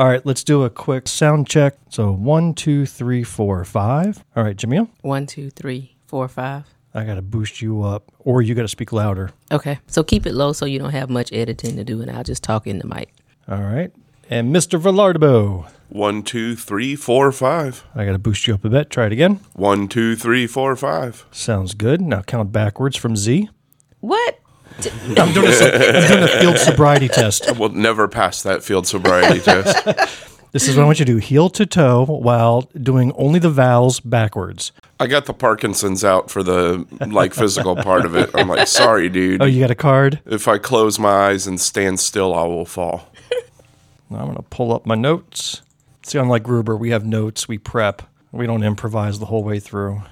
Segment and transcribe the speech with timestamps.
[0.00, 1.74] All right, let's do a quick sound check.
[1.90, 4.24] So one, two, three, four, five.
[4.34, 6.64] All right, Jamil, One, two, three, four, five.
[6.94, 9.30] I got to boost you up, or you got to speak louder.
[9.52, 9.78] Okay.
[9.88, 12.42] So keep it low so you don't have much editing to do, and I'll just
[12.42, 13.12] talk in the mic.
[13.46, 13.92] All right.
[14.30, 14.80] And Mr.
[14.80, 17.84] Villardo, One, two, three, four, five.
[17.94, 18.88] I got to boost you up a bit.
[18.88, 19.40] Try it again.
[19.52, 21.26] One, two, three, four, five.
[21.30, 22.00] Sounds good.
[22.00, 23.50] Now count backwards from Z.
[24.00, 24.39] What?
[24.86, 27.48] I'm doing a, I'm doing a field sobriety test.
[27.48, 29.86] I will never pass that field sobriety test.
[30.52, 33.50] This is what I want you to do heel to toe while doing only the
[33.50, 34.72] vowels backwards.
[34.98, 38.30] I got the Parkinson's out for the like physical part of it.
[38.34, 39.40] I'm like, sorry, dude.
[39.40, 40.20] Oh, you got a card?
[40.26, 43.08] If I close my eyes and stand still, I will fall.
[44.10, 45.62] Now I'm going to pull up my notes.
[46.02, 48.02] See, unlike Gruber, we have notes, we prep.
[48.32, 50.02] We don't improvise the whole way through.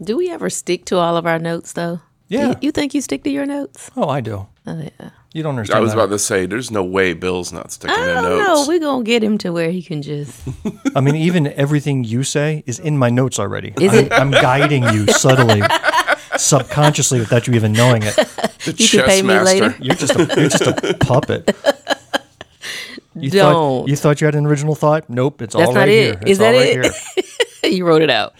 [0.00, 2.00] Do we ever stick to all of our notes, though?
[2.28, 2.48] Yeah.
[2.48, 3.90] You, you think you stick to your notes?
[3.96, 4.46] Oh, I do.
[4.66, 5.10] Oh, yeah.
[5.32, 5.78] You don't understand.
[5.78, 5.98] I was that.
[5.98, 8.46] about to say, there's no way Bill's not sticking I to don't notes.
[8.46, 8.64] know.
[8.68, 10.46] We're going to get him to where he can just.
[10.96, 13.72] I mean, even everything you say is in my notes already.
[13.80, 14.12] Is I'm, it?
[14.12, 15.62] I'm guiding you subtly,
[16.36, 18.14] subconsciously, without you even knowing it.
[18.64, 19.74] the You can pay me later.
[19.80, 21.54] You're just a, you're just a puppet.
[23.14, 23.52] You Don't.
[23.52, 25.08] Thought, you thought you had an original thought?
[25.10, 25.92] Nope, it's That's all not it.
[25.92, 26.18] here.
[26.22, 26.94] It's Is that all right it?
[27.62, 27.72] here.
[27.72, 28.34] you wrote it out.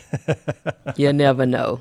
[0.97, 1.81] you never know.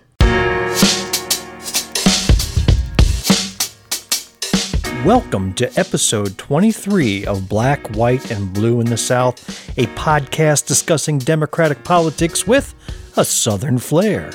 [5.08, 9.40] Welcome to episode 23 of Black, White, and Blue in the South,
[9.78, 12.76] a podcast discussing Democratic politics with
[13.16, 14.32] a Southern flair.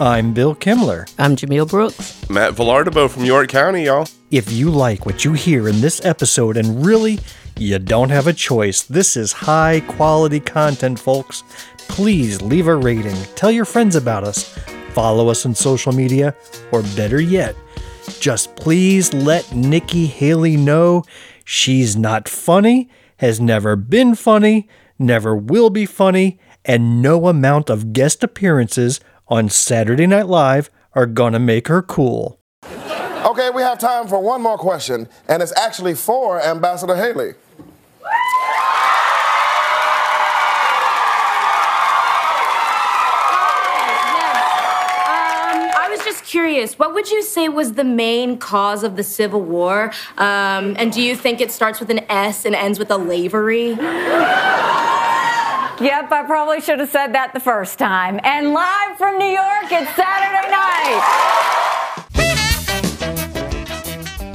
[0.00, 1.06] I'm Bill Kimler.
[1.18, 2.30] I'm Jameel Brooks.
[2.30, 4.08] Matt Vilardebo from York County, y'all.
[4.30, 7.18] If you like what you hear in this episode, and really,
[7.58, 11.42] you don't have a choice, this is high quality content, folks.
[11.88, 14.48] Please leave a rating, tell your friends about us,
[14.92, 16.34] follow us on social media,
[16.72, 17.54] or better yet,
[18.20, 21.04] just please let Nikki Haley know
[21.44, 27.92] she's not funny, has never been funny, never will be funny, and no amount of
[27.92, 32.40] guest appearances on Saturday Night Live are gonna make her cool.
[33.24, 37.34] Okay, we have time for one more question, and it's actually for Ambassador Haley.
[46.36, 49.90] Curious, what would you say was the main cause of the Civil War?
[50.18, 53.68] Um, and do you think it starts with an S and ends with a lavery?
[55.78, 58.20] Yep, I probably should have said that the first time.
[58.22, 61.00] And live from New York, it's Saturday night.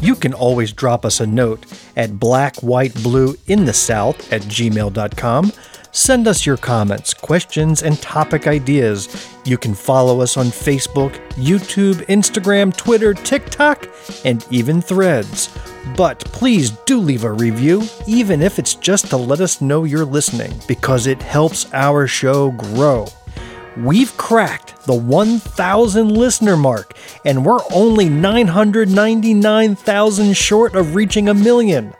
[0.02, 4.42] You can always drop us a note at black, white, blue in the south at
[4.42, 5.52] gmail.com.
[5.94, 9.28] Send us your comments, questions, and topic ideas.
[9.44, 13.90] You can follow us on Facebook, YouTube, Instagram, Twitter, TikTok,
[14.24, 15.50] and even threads.
[15.98, 20.06] But please do leave a review, even if it's just to let us know you're
[20.06, 23.08] listening, because it helps our show grow.
[23.76, 26.94] We've cracked the 1,000 listener mark,
[27.26, 31.94] and we're only 999,000 short of reaching a million.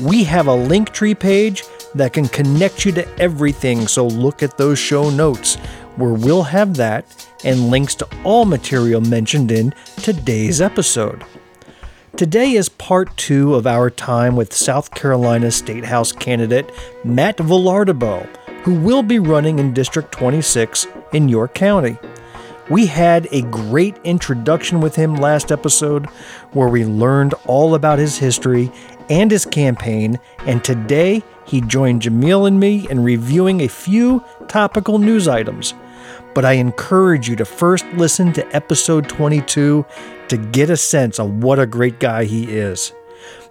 [0.00, 4.78] We have a Linktree page that can connect you to everything, so look at those
[4.78, 5.56] show notes,
[5.96, 7.04] where we'll have that
[7.44, 11.24] and links to all material mentioned in today's episode.
[12.16, 16.70] Today is part two of our time with South Carolina State House candidate
[17.04, 18.24] Matt Vilardebo,
[18.62, 21.98] who will be running in District 26 in York County.
[22.70, 26.06] We had a great introduction with him last episode
[26.52, 28.72] where we learned all about his history
[29.10, 34.98] and his campaign, and today he joined Jamil and me in reviewing a few topical
[34.98, 35.74] news items.
[36.34, 39.84] But I encourage you to first listen to episode 22
[40.28, 42.92] to get a sense of what a great guy he is.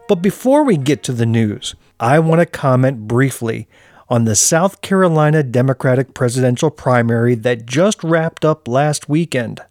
[0.07, 3.67] But before we get to the news, I want to comment briefly
[4.09, 9.61] on the South Carolina Democratic presidential primary that just wrapped up last weekend.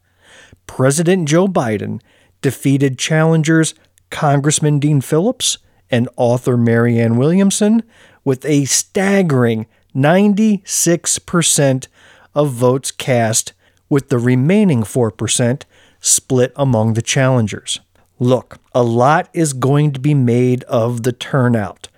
[0.66, 2.00] President Joe Biden
[2.40, 3.74] defeated challengers
[4.10, 5.58] Congressman Dean Phillips
[5.90, 7.82] and author Marianne Williamson
[8.24, 11.86] with a staggering 96%
[12.34, 13.52] of votes cast,
[13.88, 15.62] with the remaining 4%
[16.00, 17.80] split among the challengers.
[18.18, 21.88] Look, a lot is going to be made of the turnout.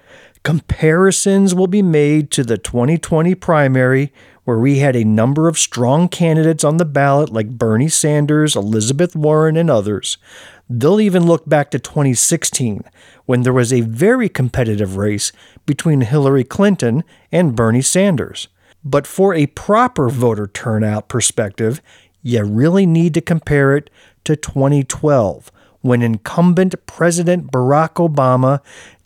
[0.42, 4.12] Comparisons will be made to the 2020 primary,
[4.44, 9.16] where we had a number of strong candidates on the ballot like Bernie Sanders, Elizabeth
[9.16, 10.18] Warren, and others.
[10.68, 12.82] They'll even look back to 2016,
[13.26, 15.32] when there was a very competitive race
[15.66, 18.48] between Hillary Clinton and Bernie Sanders.
[18.84, 21.80] But for a proper voter turnout perspective,
[22.22, 23.90] you really need to compare it
[24.24, 25.50] to 2012,
[25.80, 28.60] when incumbent President Barack Obama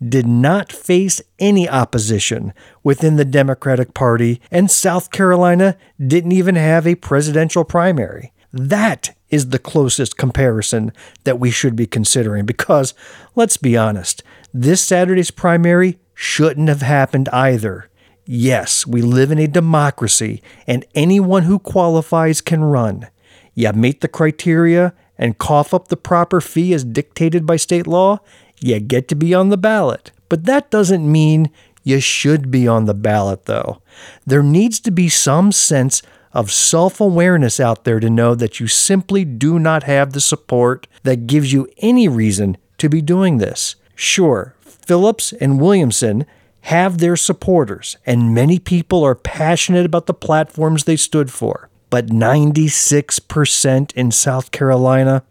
[0.06, 2.52] did not face any opposition
[2.84, 8.32] within the Democratic Party, and South Carolina didn't even have a presidential primary.
[8.52, 10.92] That is the closest comparison
[11.24, 12.94] that we should be considering because,
[13.34, 14.22] let's be honest,
[14.54, 17.88] this Saturday's primary shouldn't have happened either.
[18.26, 23.06] Yes, we live in a democracy, and anyone who qualifies can run.
[23.54, 28.18] You meet the criteria and cough up the proper fee as dictated by state law,
[28.60, 30.10] you get to be on the ballot.
[30.28, 31.52] But that doesn't mean
[31.84, 33.80] you should be on the ballot, though.
[34.26, 38.66] There needs to be some sense of self awareness out there to know that you
[38.66, 43.76] simply do not have the support that gives you any reason to be doing this.
[43.94, 44.56] Sure,
[44.88, 46.24] Phillips and Williamson
[46.62, 51.68] have their supporters, and many people are passionate about the platforms they stood for.
[51.90, 55.24] But 96% in South Carolina,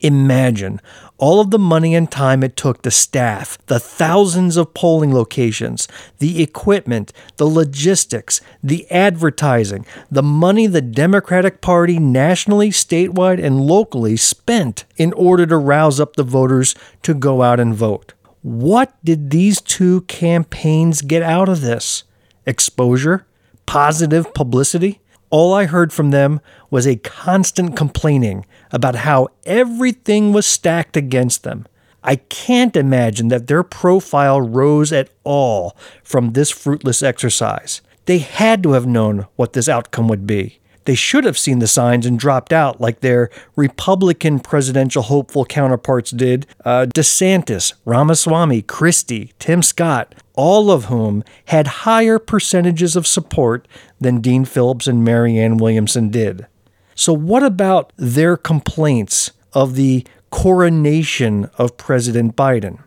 [0.00, 0.80] Imagine
[1.18, 5.88] all of the money and time it took to staff the thousands of polling locations,
[6.18, 14.16] the equipment, the logistics, the advertising, the money the Democratic Party nationally, statewide, and locally
[14.16, 18.12] spent in order to rouse up the voters to go out and vote.
[18.46, 22.04] What did these two campaigns get out of this?
[22.46, 23.26] Exposure?
[23.66, 25.00] Positive publicity?
[25.30, 26.40] All I heard from them
[26.70, 31.66] was a constant complaining about how everything was stacked against them.
[32.04, 37.80] I can't imagine that their profile rose at all from this fruitless exercise.
[38.04, 40.60] They had to have known what this outcome would be.
[40.86, 46.12] They should have seen the signs and dropped out like their Republican presidential hopeful counterparts
[46.12, 53.66] did uh, DeSantis, Ramaswamy, Christie, Tim Scott, all of whom had higher percentages of support
[54.00, 56.46] than Dean Phillips and Marianne Williamson did.
[56.94, 62.78] So, what about their complaints of the coronation of President Biden?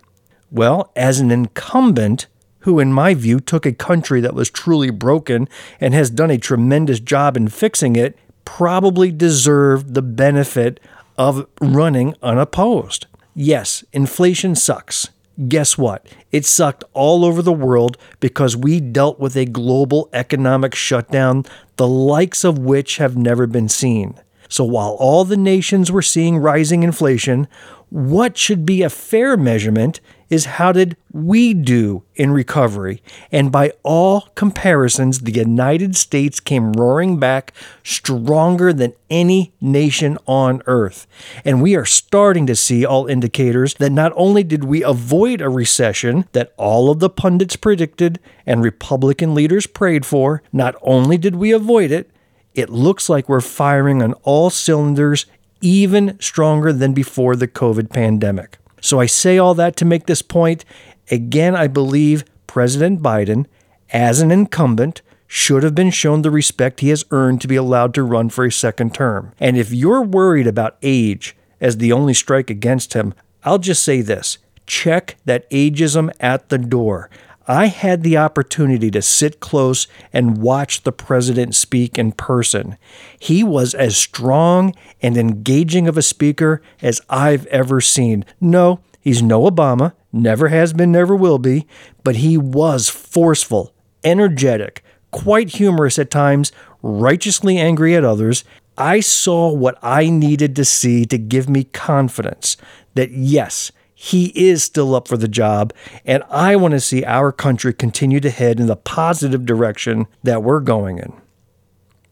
[0.50, 2.26] Well, as an incumbent,
[2.60, 5.48] who, in my view, took a country that was truly broken
[5.80, 10.80] and has done a tremendous job in fixing it, probably deserved the benefit
[11.16, 13.06] of running unopposed.
[13.34, 15.08] Yes, inflation sucks.
[15.48, 16.06] Guess what?
[16.32, 21.44] It sucked all over the world because we dealt with a global economic shutdown,
[21.76, 24.20] the likes of which have never been seen.
[24.50, 27.46] So while all the nations were seeing rising inflation,
[27.90, 30.00] what should be a fair measurement
[30.30, 33.02] is how did we do in recovery?
[33.32, 37.52] And by all comparisons, the United States came roaring back
[37.82, 41.08] stronger than any nation on earth.
[41.44, 45.48] And we are starting to see all indicators that not only did we avoid a
[45.48, 51.34] recession that all of the pundits predicted and Republican leaders prayed for, not only did
[51.34, 52.08] we avoid it,
[52.54, 55.26] it looks like we're firing on all cylinders
[55.60, 58.58] even stronger than before the COVID pandemic.
[58.80, 60.64] So I say all that to make this point.
[61.10, 63.46] Again, I believe President Biden,
[63.92, 67.94] as an incumbent, should have been shown the respect he has earned to be allowed
[67.94, 69.32] to run for a second term.
[69.38, 73.14] And if you're worried about age as the only strike against him,
[73.44, 77.10] I'll just say this check that ageism at the door.
[77.48, 82.76] I had the opportunity to sit close and watch the president speak in person.
[83.18, 88.24] He was as strong and engaging of a speaker as I've ever seen.
[88.40, 91.66] No, he's no Obama, never has been, never will be,
[92.04, 93.72] but he was forceful,
[94.04, 98.44] energetic, quite humorous at times, righteously angry at others.
[98.76, 102.56] I saw what I needed to see to give me confidence
[102.94, 105.74] that yes, he is still up for the job,
[106.06, 110.42] and I want to see our country continue to head in the positive direction that
[110.42, 111.12] we're going in.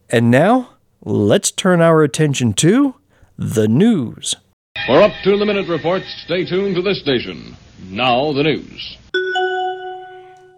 [0.07, 2.93] And now, let's turn our attention to
[3.39, 4.35] the news.
[4.85, 7.57] For up to the minute reports, stay tuned to this station.
[7.89, 8.97] Now, the news.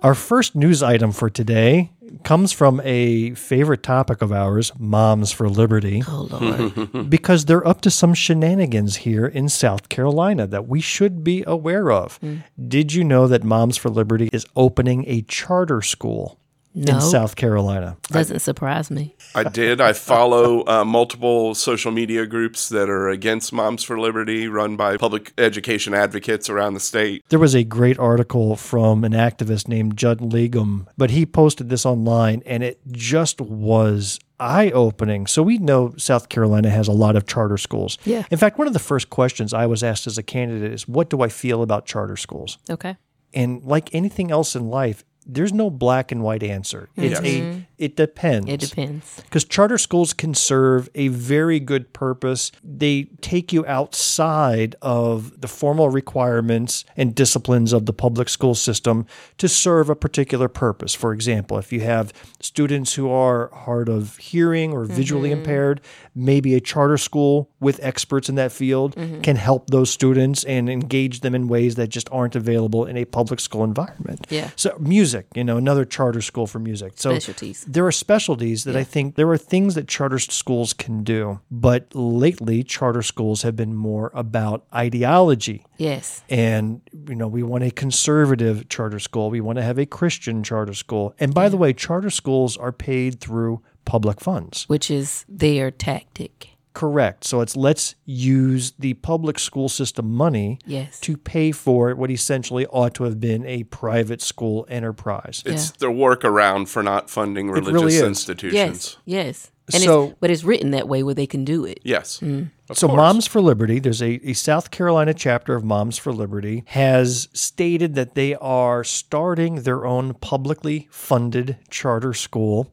[0.03, 1.91] Our first news item for today
[2.23, 6.03] comes from a favorite topic of ours, Moms for Liberty.
[6.07, 7.09] Oh Lord.
[7.09, 11.91] because they're up to some shenanigans here in South Carolina that we should be aware
[11.91, 12.19] of.
[12.21, 12.43] Mm.
[12.67, 16.40] Did you know that Moms for Liberty is opening a charter school
[16.73, 16.95] No.
[16.95, 17.97] in South Carolina?
[18.03, 19.15] Doesn't surprise me.
[19.35, 19.81] I did.
[19.81, 24.97] I follow uh, multiple social media groups that are against Moms for Liberty, run by
[24.97, 27.23] public education advocates around the state.
[27.29, 31.85] There was a great article from an activist named Judd Legum, but he posted this
[31.85, 35.27] online and it just was eye opening.
[35.27, 37.97] So we know South Carolina has a lot of charter schools.
[38.05, 38.23] Yeah.
[38.31, 41.09] In fact, one of the first questions I was asked as a candidate is what
[41.09, 42.57] do I feel about charter schools?
[42.69, 42.97] Okay.
[43.33, 46.89] And like anything else in life, there's no black and white answer.
[46.97, 47.03] Mm-hmm.
[47.03, 48.47] It's a It depends.
[48.47, 49.21] It depends.
[49.23, 52.51] Because charter schools can serve a very good purpose.
[52.63, 59.07] They take you outside of the formal requirements and disciplines of the public school system
[59.39, 60.93] to serve a particular purpose.
[60.93, 65.39] For example, if you have students who are hard of hearing or visually mm-hmm.
[65.39, 65.81] impaired,
[66.13, 69.21] maybe a charter school with experts in that field mm-hmm.
[69.21, 73.05] can help those students and engage them in ways that just aren't available in a
[73.05, 74.27] public school environment.
[74.29, 74.51] Yeah.
[74.55, 76.93] So music, you know, another charter school for music.
[76.97, 77.65] So Specialties.
[77.73, 81.93] There are specialties that I think there are things that charter schools can do, but
[81.95, 85.65] lately charter schools have been more about ideology.
[85.77, 86.23] Yes.
[86.29, 89.29] And you know, we want a conservative charter school.
[89.29, 91.15] We want to have a Christian charter school.
[91.19, 94.67] And by the way, charter schools are paid through public funds.
[94.67, 96.50] Which is their tactic.
[96.73, 97.25] Correct.
[97.25, 100.99] So it's let's use the public school system money Yes.
[101.01, 105.43] to pay for what essentially ought to have been a private school enterprise.
[105.45, 108.53] It's the workaround for not funding religious really institutions.
[108.53, 108.97] Yes.
[109.05, 109.51] Yes.
[109.73, 111.79] And So- it's, but it's written that way where they can do it.
[111.83, 112.19] Yes.
[112.21, 112.51] Mm.
[112.69, 112.97] Of So, course.
[112.97, 117.95] Moms for Liberty, there's a, a South Carolina chapter of Moms for Liberty, has stated
[117.95, 122.71] that they are starting their own publicly funded charter school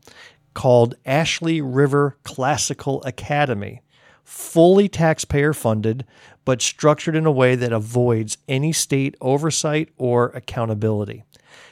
[0.55, 3.83] called Ashley River Classical Academy.
[4.29, 6.05] Fully taxpayer funded,
[6.45, 11.25] but structured in a way that avoids any state oversight or accountability.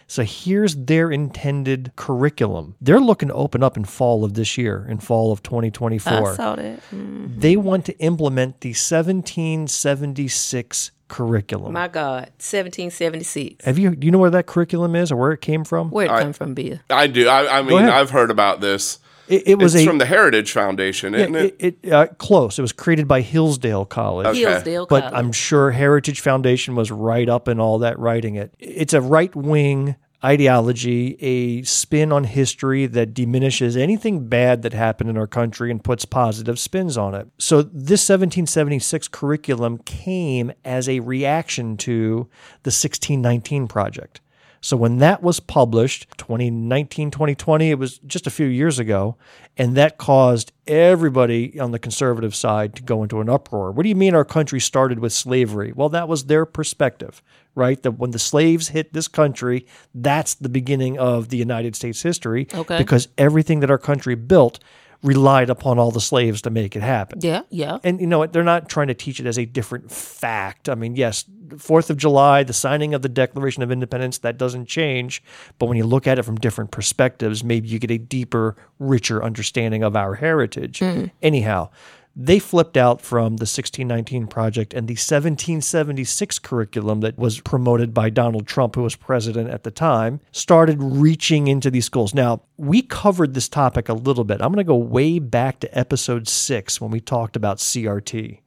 [0.06, 2.76] So here's their intended curriculum.
[2.80, 6.34] They're looking to open up in fall of this year, in fall of 2024 I
[6.34, 6.80] saw that.
[6.90, 7.38] Mm.
[7.40, 11.74] they want to implement the 1776 curriculum.
[11.74, 12.30] My God.
[12.38, 13.66] 1776.
[13.66, 15.90] Have you do you know where that curriculum is or where it came from?
[15.90, 16.78] Where'd it come from, Bill?
[16.88, 17.28] I do.
[17.28, 17.84] I, I mean.
[17.84, 18.98] I've heard about this.
[19.28, 21.56] It, it was it's a from the Heritage Foundation, isn't yeah, it?
[21.58, 22.58] it, it, uh, close.
[22.58, 24.26] It was created by Hillsdale College.
[24.26, 24.40] Okay.
[24.40, 25.14] Hillsdale But College.
[25.14, 28.54] I'm sure Heritage Foundation was right up in all that writing it.
[28.58, 35.10] It's a right wing ideology, a spin on history that diminishes anything bad that happened
[35.10, 37.28] in our country and puts positive spins on it.
[37.38, 42.28] So this 1776 curriculum came as a reaction to
[42.62, 44.20] the 1619 project.
[44.66, 49.14] So when that was published, 2019, 2020, it was just a few years ago,
[49.56, 53.70] and that caused everybody on the conservative side to go into an uproar.
[53.70, 55.72] What do you mean our country started with slavery?
[55.72, 57.22] Well, that was their perspective,
[57.54, 57.80] right?
[57.84, 62.48] That when the slaves hit this country, that's the beginning of the United States history
[62.52, 62.76] Okay.
[62.76, 64.58] because everything that our country built
[65.02, 67.20] relied upon all the slaves to make it happen.
[67.22, 67.78] Yeah, yeah.
[67.84, 68.32] And you know what?
[68.32, 70.68] They're not trying to teach it as a different fact.
[70.68, 71.24] I mean, yes,
[71.58, 75.22] Fourth of July, the signing of the Declaration of Independence, that doesn't change.
[75.58, 79.22] But when you look at it from different perspectives, maybe you get a deeper, richer
[79.22, 80.80] understanding of our heritage.
[80.80, 81.10] Mm.
[81.22, 81.70] Anyhow,
[82.16, 88.08] they flipped out from the 1619 project and the 1776 curriculum that was promoted by
[88.08, 92.14] Donald Trump, who was president at the time, started reaching into these schools.
[92.14, 94.40] Now, we covered this topic a little bit.
[94.40, 98.38] I'm going to go way back to episode six when we talked about CRT.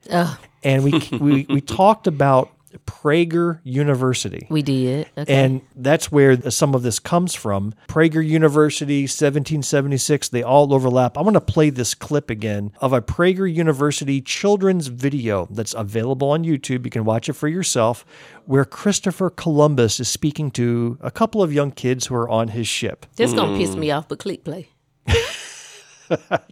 [0.64, 2.50] And we, we, we talked about
[2.86, 4.46] Prager University.
[4.50, 5.08] We did.
[5.16, 5.32] Okay.
[5.32, 7.74] And that's where some of this comes from.
[7.88, 11.16] Prager University, 1776, they all overlap.
[11.16, 16.30] I'm going to play this clip again of a Prager University children's video that's available
[16.30, 16.84] on YouTube.
[16.84, 18.04] You can watch it for yourself,
[18.46, 22.68] where Christopher Columbus is speaking to a couple of young kids who are on his
[22.68, 23.06] ship.
[23.16, 23.80] This gonna piss hmm.
[23.80, 24.68] me off, but click play.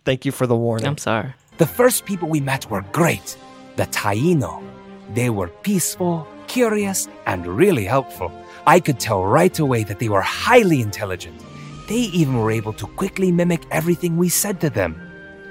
[0.05, 0.87] Thank you for the warning.
[0.87, 1.35] I'm sorry.
[1.59, 3.37] The first people we met were great.
[3.77, 4.68] The Taino.
[5.15, 8.31] They were peaceful, curious, and really helpful.
[8.67, 11.41] I could tell right away that they were highly intelligent.
[11.89, 15.01] They even were able to quickly mimic everything we said to them.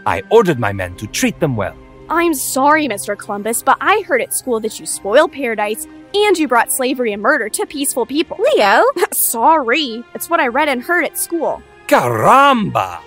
[0.05, 1.75] I ordered my men to treat them well.
[2.09, 3.17] I'm sorry, Mr.
[3.17, 7.21] Columbus, but I heard at school that you spoiled paradise and you brought slavery and
[7.21, 8.37] murder to peaceful people.
[8.39, 8.83] Leo?
[9.11, 10.03] sorry.
[10.13, 11.61] It's what I read and heard at school.
[11.87, 12.99] Caramba!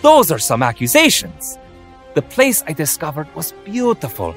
[0.00, 1.58] Those are some accusations.
[2.14, 4.34] The place I discovered was beautiful,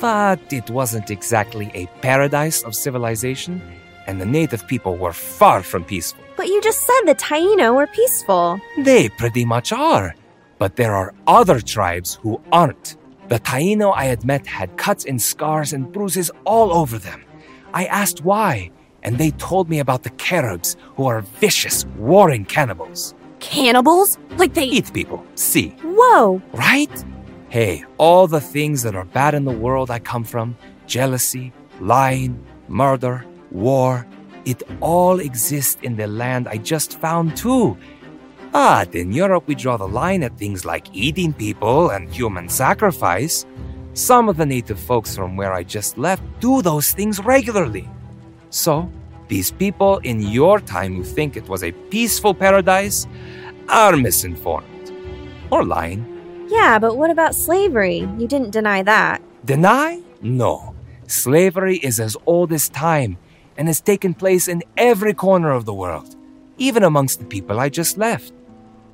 [0.00, 3.60] but it wasn't exactly a paradise of civilization,
[4.06, 6.24] and the native people were far from peaceful.
[6.36, 8.60] But you just said the Taino were peaceful.
[8.78, 10.14] They pretty much are.
[10.58, 12.96] But there are other tribes who aren't.
[13.28, 17.22] The Taino I had met had cuts and scars and bruises all over them.
[17.72, 18.70] I asked why,
[19.02, 23.14] and they told me about the Caribs, who are vicious, warring cannibals.
[23.38, 24.18] Cannibals?
[24.36, 26.42] Like they Eat people, see, Whoa!
[26.52, 27.04] right?
[27.50, 32.44] Hey, all the things that are bad in the world I come from jealousy, lying,
[32.68, 34.06] murder, war
[34.44, 37.76] it all exists in the land I just found too.
[38.54, 42.48] Ah, but in Europe, we draw the line at things like eating people and human
[42.48, 43.44] sacrifice.
[43.94, 47.88] Some of the native folks from where I just left do those things regularly.
[48.50, 48.90] So,
[49.28, 53.06] these people in your time who think it was a peaceful paradise,
[53.68, 54.92] are misinformed.
[55.50, 56.09] Or lying.
[56.50, 57.98] Yeah, but what about slavery?
[58.18, 59.22] You didn't deny that.
[59.44, 60.02] Deny?
[60.20, 60.74] No.
[61.06, 63.18] Slavery is as old as time
[63.56, 66.16] and has taken place in every corner of the world,
[66.58, 68.32] even amongst the people I just left.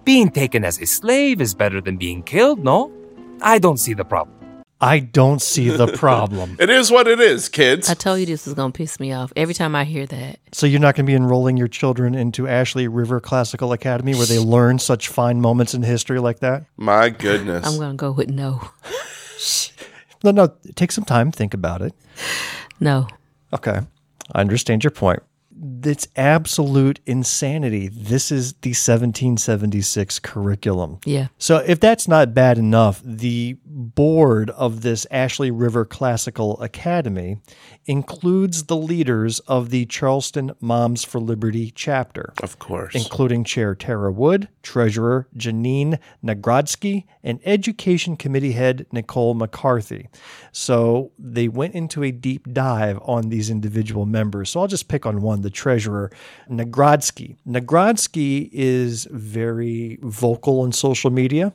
[0.04, 2.92] Being taken as a slave is better than being killed, no?
[3.40, 4.36] I don't see the problem.
[4.80, 6.56] I don't see the problem.
[6.61, 7.88] It is what it is, kids.
[7.88, 10.38] I told you this was gonna piss me off every time I hear that.
[10.52, 14.26] so you're not going to be enrolling your children into Ashley River Classical Academy where
[14.26, 16.64] they learn such fine moments in history like that?
[16.76, 17.66] My goodness.
[17.66, 18.61] I'm gonna go with no,
[20.25, 21.95] No, no, take some time, think about it.
[22.80, 23.06] no.
[23.52, 23.80] Okay.
[24.33, 25.23] I understand your point.
[25.84, 27.88] It's absolute insanity.
[27.88, 30.98] This is the 1776 curriculum.
[31.04, 31.28] Yeah.
[31.38, 37.38] So, if that's not bad enough, the board of this Ashley River Classical Academy
[37.86, 42.94] includes the leaders of the Charleston Moms for Liberty chapter, of course.
[42.94, 50.08] including Chair Tara Wood, Treasurer Janine Nagrodsky, and Education Committee Head Nicole McCarthy.
[50.52, 54.50] So, they went into a deep dive on these individual members.
[54.50, 56.10] So, I'll just pick on one the Treasurer
[56.50, 57.36] Nagrodsky.
[57.46, 61.52] Nagrodsky is very vocal on social media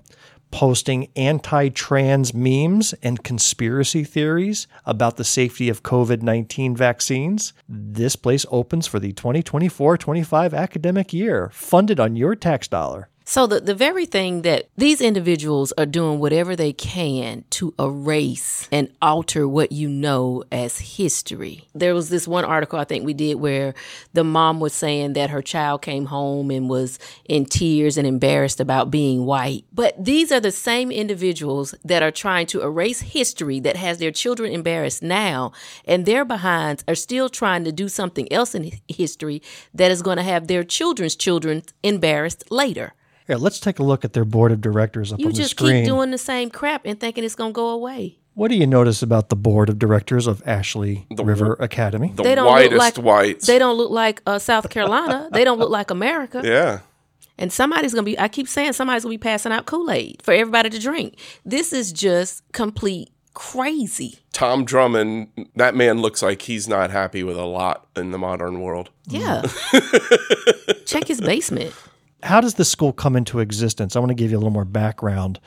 [0.49, 7.51] posting anti trans memes and conspiracy theories about the safety of COVID 19 vaccines.
[7.67, 13.09] This place opens for the 2024 25 academic year, funded on your tax dollar.
[13.31, 18.67] So the the very thing that these individuals are doing whatever they can to erase
[18.73, 21.63] and alter what you know as history.
[21.73, 23.73] There was this one article I think we did where
[24.11, 28.59] the mom was saying that her child came home and was in tears and embarrassed
[28.59, 29.63] about being white.
[29.71, 34.11] But these are the same individuals that are trying to erase history that has their
[34.11, 35.53] children embarrassed now
[35.85, 39.41] and their behinds are still trying to do something else in history
[39.73, 42.93] that is going to have their children's children embarrassed later.
[43.27, 45.43] Here, let's take a look at their board of directors up You on the You
[45.43, 48.17] just keep doing the same crap and thinking it's gonna go away.
[48.33, 52.11] what do you notice about the board of directors of Ashley the, River Academy?
[52.15, 53.47] the they don't whitest look like whites.
[53.47, 55.29] They don't look like uh, South Carolina.
[55.33, 56.41] they don't look like America.
[56.43, 56.79] yeah.
[57.37, 58.19] And somebody's gonna be.
[58.19, 61.15] I keep saying somebody's gonna be passing out Kool Aid for everybody to drink.
[61.43, 64.19] This is just complete crazy.
[64.31, 68.59] Tom Drummond, that man looks like he's not happy with a lot in the modern
[68.61, 68.91] world.
[69.07, 69.41] Yeah.
[70.85, 71.73] Check his basement.
[72.23, 73.95] How does the school come into existence?
[73.95, 75.39] I want to give you a little more background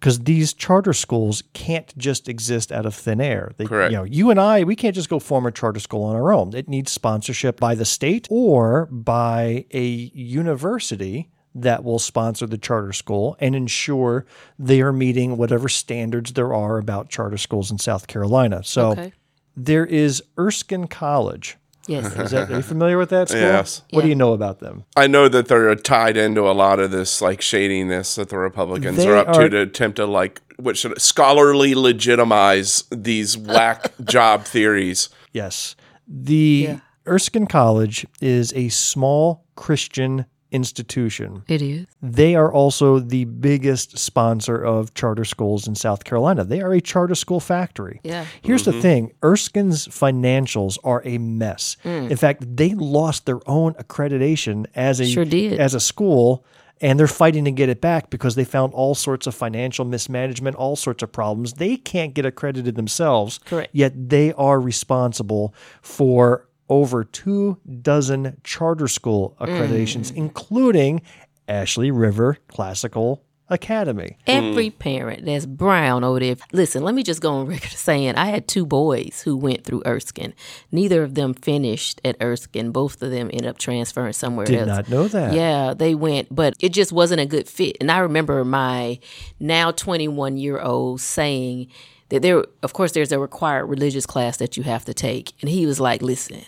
[0.00, 3.52] because these charter schools can't just exist out of thin air.
[3.56, 3.92] They, Correct.
[3.92, 6.32] You know, you and I, we can't just go form a charter school on our
[6.32, 6.54] own.
[6.54, 12.92] It needs sponsorship by the state or by a university that will sponsor the charter
[12.94, 14.24] school and ensure
[14.58, 18.64] they are meeting whatever standards there are about charter schools in South Carolina.
[18.64, 19.12] So Okay.
[19.54, 21.58] there is Erskine College.
[21.88, 22.06] Yes.
[22.16, 23.40] Is that, are you familiar with that school?
[23.40, 23.82] Yes.
[23.90, 24.84] What do you know about them?
[24.96, 28.96] I know that they're tied into a lot of this like shadiness that the Republicans
[28.98, 33.92] They are up are- to to attempt to like what should scholarly legitimize these whack
[34.04, 35.08] job theories.
[35.32, 35.74] Yes.
[36.06, 36.34] The
[36.68, 36.80] Yeah.
[37.08, 41.42] Erskine College is a small Christian institution.
[41.48, 41.86] It is.
[42.00, 46.44] They are also the biggest sponsor of charter schools in South Carolina.
[46.44, 48.00] They are a charter school factory.
[48.04, 48.26] Yeah.
[48.42, 48.80] Here's the mm-hmm.
[48.80, 51.76] thing Erskine's financials are a mess.
[51.84, 52.10] Mm.
[52.10, 55.58] In fact, they lost their own accreditation as a Sure did.
[55.58, 56.44] as a school
[56.82, 60.56] and they're fighting to get it back because they found all sorts of financial mismanagement,
[60.56, 61.54] all sorts of problems.
[61.54, 63.38] They can't get accredited themselves.
[63.44, 63.70] Correct.
[63.72, 70.16] Yet they are responsible for over two dozen charter school accreditations, mm.
[70.16, 71.02] including
[71.48, 73.22] Ashley River Classical
[73.52, 74.16] Academy.
[74.26, 76.36] Every parent that's brown over there.
[76.52, 79.82] Listen, let me just go on record saying I had two boys who went through
[79.84, 80.32] Erskine.
[80.70, 82.72] Neither of them finished at Erskine.
[82.72, 84.66] Both of them ended up transferring somewhere Did else.
[84.66, 85.34] Did not know that.
[85.34, 87.76] Yeah, they went, but it just wasn't a good fit.
[87.80, 88.98] And I remember my
[89.38, 91.68] now 21 year old saying
[92.12, 95.32] that there, of course, there's a required religious class that you have to take.
[95.40, 96.42] And he was like, listen,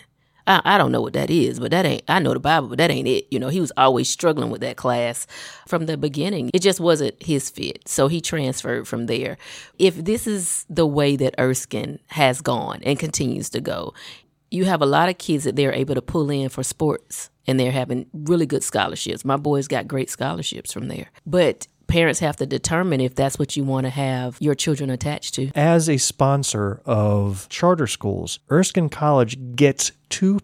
[0.45, 2.77] I, I don't know what that is, but that ain't, I know the Bible, but
[2.77, 3.25] that ain't it.
[3.31, 5.25] You know, he was always struggling with that class
[5.67, 6.51] from the beginning.
[6.53, 7.87] It just wasn't his fit.
[7.87, 9.37] So he transferred from there.
[9.79, 13.95] If this is the way that Erskine has gone and continues to go,
[14.51, 17.59] you have a lot of kids that they're able to pull in for sports and
[17.59, 19.25] they're having really good scholarships.
[19.25, 21.09] My boys got great scholarships from there.
[21.25, 25.33] But parents have to determine if that's what you want to have your children attached
[25.35, 25.51] to.
[25.55, 30.39] As a sponsor of charter schools, Erskine College gets 2%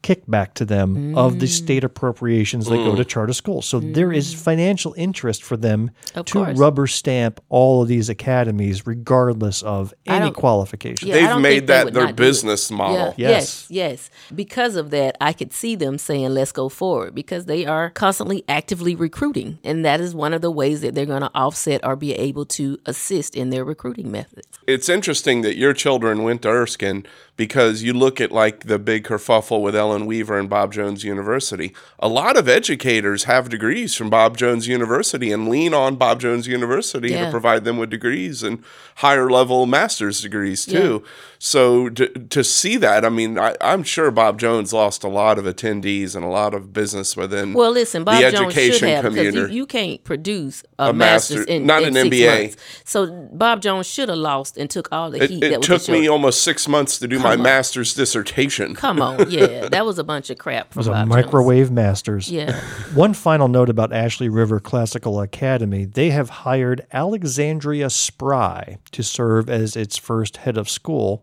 [0.00, 1.48] kickback to them of the mm.
[1.48, 2.96] state appropriations that go mm.
[2.96, 3.66] to charter schools.
[3.66, 4.38] So there is mm.
[4.38, 6.58] financial interest for them Of to course.
[6.58, 11.08] rubber stamp all of these academies regardless of any don't- qualification.
[11.08, 12.26] Yeah, They've made think they that their not do it.
[12.26, 13.14] business model.
[13.16, 13.66] Yeah, Yes.
[13.68, 14.10] yes, yes.
[14.34, 18.44] Because of that, I could see them saying, let's go forward because they are constantly
[18.48, 19.58] actively recruiting.
[19.64, 22.44] And that is one of the ways that they're going to offset or be able
[22.46, 24.46] to assist in their recruiting methods.
[24.66, 29.04] It's interesting that your children went to Erskine because you look at like the big
[29.04, 31.74] kerfuffle with Ellen Weaver and Bob Jones University.
[31.98, 36.46] A lot of educators have degrees from Bob Jones University and lean on Bob Jones
[36.46, 38.62] University to provide them with degrees and
[38.96, 41.04] higher level master's degrees too.
[41.46, 45.38] So to, to see that, I mean, I, I'm sure Bob Jones lost a lot
[45.38, 48.88] of attendees and a lot of business within Well, listen, Bob the Jones should education
[48.88, 49.54] have because you, community.
[49.54, 52.40] you can't produce a, A master's master- in, not in an six MBA.
[52.40, 52.56] months.
[52.86, 55.44] So Bob Jones should have lost and took all the it heat.
[55.44, 57.42] it that was took me almost six months to do my on.
[57.42, 58.74] master's dissertation.
[58.74, 60.70] Come on, yeah, that was a bunch of crap.
[60.70, 62.30] It was a microwave masters.
[62.32, 62.58] Yeah.
[62.94, 65.84] One final note about Ashley River Classical Academy.
[65.84, 71.22] They have hired Alexandria Spry to serve as its first head of school.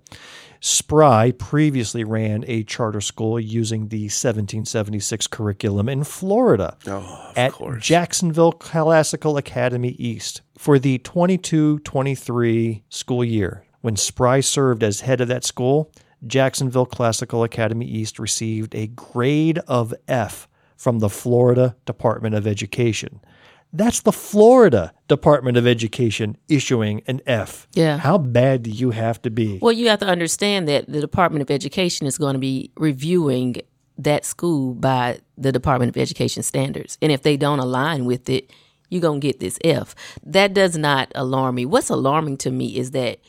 [0.63, 8.51] Spry previously ran a charter school using the 1776 curriculum in Florida oh, at Jacksonville
[8.51, 13.65] Classical Academy East for the 22 23 school year.
[13.81, 15.91] When Spry served as head of that school,
[16.27, 20.47] Jacksonville Classical Academy East received a grade of F
[20.77, 23.21] from the Florida Department of Education.
[23.73, 27.67] That's the Florida Department of Education issuing an F.
[27.73, 27.97] Yeah.
[27.97, 29.59] How bad do you have to be?
[29.61, 33.57] Well, you have to understand that the Department of Education is going to be reviewing
[33.97, 36.97] that school by the Department of Education standards.
[37.01, 38.51] And if they don't align with it,
[38.89, 39.95] you're going to get this F.
[40.23, 41.65] That does not alarm me.
[41.65, 43.19] What's alarming to me is that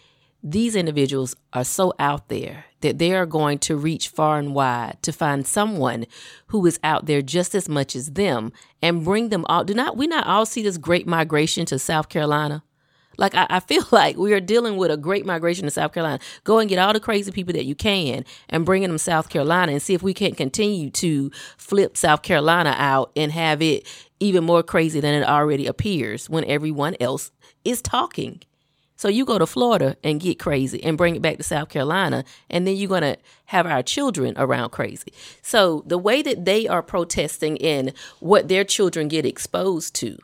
[0.43, 4.99] these individuals are so out there that they are going to reach far and wide
[5.03, 6.05] to find someone
[6.49, 8.53] who is out there just as much as them
[8.83, 9.65] and bring them all.
[9.65, 12.65] Do not we not all see this great migration to South Carolina?
[13.19, 16.19] Like I, I feel like we are dealing with a great migration to South Carolina.
[16.43, 19.29] Go and get all the crazy people that you can and bring them to South
[19.29, 23.87] Carolina and see if we can't continue to flip South Carolina out and have it
[24.19, 27.31] even more crazy than it already appears when everyone else
[27.65, 28.41] is talking.
[29.03, 32.23] So you go to Florida and get crazy and bring it back to South Carolina,
[32.49, 35.13] and then you're going to have our children around crazy.
[35.43, 40.19] So the way that they are protesting in what their children get exposed to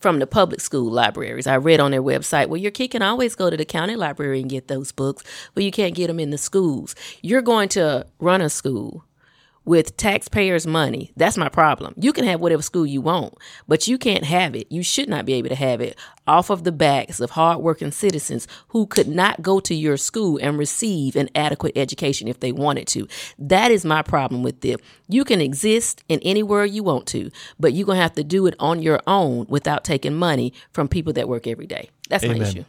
[0.00, 1.46] from the public school libraries.
[1.46, 4.40] I read on their website, well, your kid can always go to the county library
[4.40, 5.22] and get those books,
[5.54, 6.96] but you can't get them in the schools.
[7.22, 9.04] You're going to run a school
[9.66, 11.12] with taxpayers' money.
[11.16, 11.94] That's my problem.
[11.98, 13.34] You can have whatever school you want,
[13.68, 14.70] but you can't have it.
[14.70, 18.48] You should not be able to have it off of the backs of hardworking citizens
[18.68, 22.86] who could not go to your school and receive an adequate education if they wanted
[22.86, 23.06] to.
[23.38, 24.80] That is my problem with it.
[25.08, 28.46] You can exist in anywhere you want to, but you're going to have to do
[28.46, 31.90] it on your own without taking money from people that work every day.
[32.08, 32.64] That's my issue.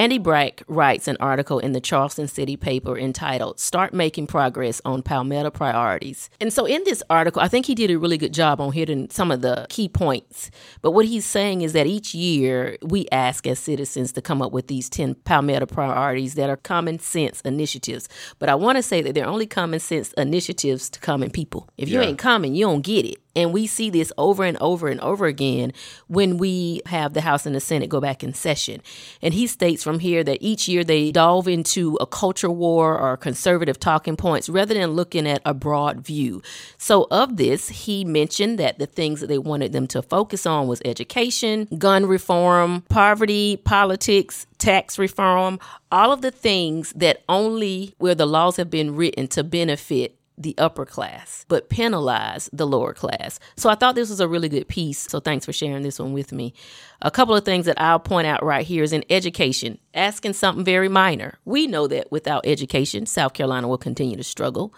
[0.00, 5.02] Andy Brack writes an article in the Charleston City paper entitled Start Making Progress on
[5.02, 6.30] Palmetto Priorities.
[6.40, 9.10] And so, in this article, I think he did a really good job on hitting
[9.10, 10.50] some of the key points.
[10.80, 14.52] But what he's saying is that each year we ask as citizens to come up
[14.52, 18.08] with these 10 Palmetto priorities that are common sense initiatives.
[18.38, 21.68] But I want to say that they're only common sense initiatives to common people.
[21.76, 22.06] If you Yeah.
[22.06, 23.18] ain't common, you don't get it.
[23.36, 25.72] And we see this over and over and over again
[26.08, 28.82] when we have the House and the Senate go back in session.
[29.22, 33.16] And he states from here that each year they delve into a culture war or
[33.16, 36.42] conservative talking points rather than looking at a broad view.
[36.76, 40.66] So, of this, he mentioned that the things that they wanted them to focus on
[40.66, 45.58] was education, gun reform, poverty, politics, tax reform,
[45.90, 50.54] all of the things that only where the laws have been written to benefit the
[50.58, 53.38] upper class, but penalize the lower class.
[53.56, 54.98] So I thought this was a really good piece.
[54.98, 56.54] So thanks for sharing this one with me.
[57.02, 60.64] A couple of things that I'll point out right here is in education, asking something
[60.64, 61.38] very minor.
[61.44, 64.74] We know that without education, South Carolina will continue to struggle.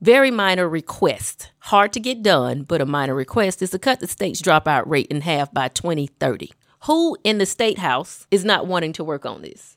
[0.00, 1.50] Very minor request.
[1.58, 5.08] Hard to get done, but a minor request is to cut the state's dropout rate
[5.08, 6.52] in half by 2030.
[6.84, 9.76] Who in the state house is not wanting to work on this?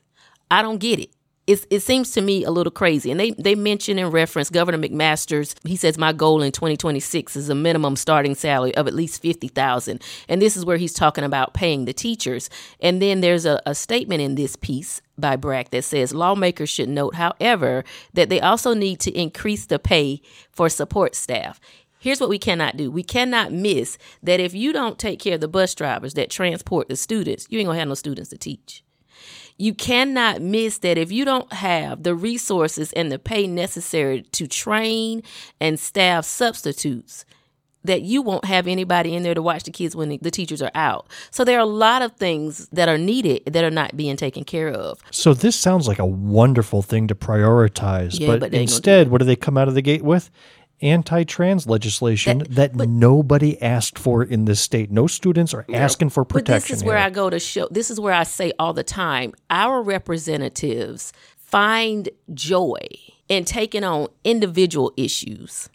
[0.50, 1.10] I don't get it.
[1.52, 3.10] It's, it seems to me a little crazy.
[3.10, 5.54] And they, they mention and reference Governor McMaster's.
[5.64, 10.02] He says, My goal in 2026 is a minimum starting salary of at least 50000
[10.30, 12.48] And this is where he's talking about paying the teachers.
[12.80, 16.88] And then there's a, a statement in this piece by Brack that says lawmakers should
[16.88, 17.84] note, however,
[18.14, 21.60] that they also need to increase the pay for support staff.
[21.98, 22.90] Here's what we cannot do.
[22.90, 26.88] We cannot miss that if you don't take care of the bus drivers that transport
[26.88, 28.82] the students, you ain't gonna have no students to teach.
[29.58, 34.46] You cannot miss that if you don't have the resources and the pay necessary to
[34.46, 35.22] train
[35.60, 37.24] and staff substitutes,
[37.84, 40.70] that you won't have anybody in there to watch the kids when the teachers are
[40.74, 41.08] out.
[41.30, 44.44] So there are a lot of things that are needed that are not being taken
[44.44, 45.00] care of.
[45.10, 49.24] So this sounds like a wonderful thing to prioritize, Yeah, but, but instead, what do
[49.24, 50.30] they come out of the gate with?
[50.82, 54.90] Anti-trans legislation that, nobody asked for in this state.
[54.90, 56.74] No students are asking for But protection.
[56.74, 57.06] this is where here.
[57.06, 57.68] I go to show.
[57.70, 62.78] This is where I say all the time: our representatives find joy
[63.28, 65.68] in taking on individual issues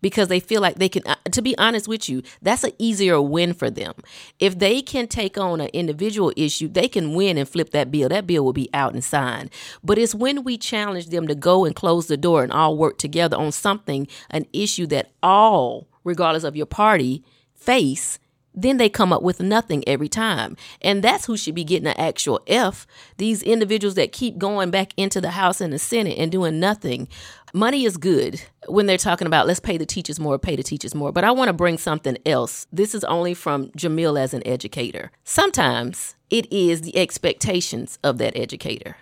[0.00, 1.02] because they feel like they can.
[1.06, 3.94] uh, To be honest with you, that's an easier win for them.
[4.38, 8.08] If they can take on an individual issue, they can win and flip that bill.
[8.08, 9.50] That bill will be out and signed.
[9.82, 12.98] But it's when we challenge them to go and close the door and all work
[12.98, 18.18] together on something, an issue that all, regardless of your party, face
[18.54, 20.56] then they come up with nothing every time.
[20.82, 22.86] And that's who should be getting an actual F.
[23.16, 27.08] These individuals that keep going back into the House and the Senate and doing nothing.
[27.54, 30.94] Money is good when they're talking about let's pay the teachers more, pay the teachers
[30.94, 31.12] more.
[31.12, 32.66] But I want to bring something else.
[32.72, 35.10] This is only from Jamil as an educator.
[35.24, 38.96] Sometimes it is the expectations of that educator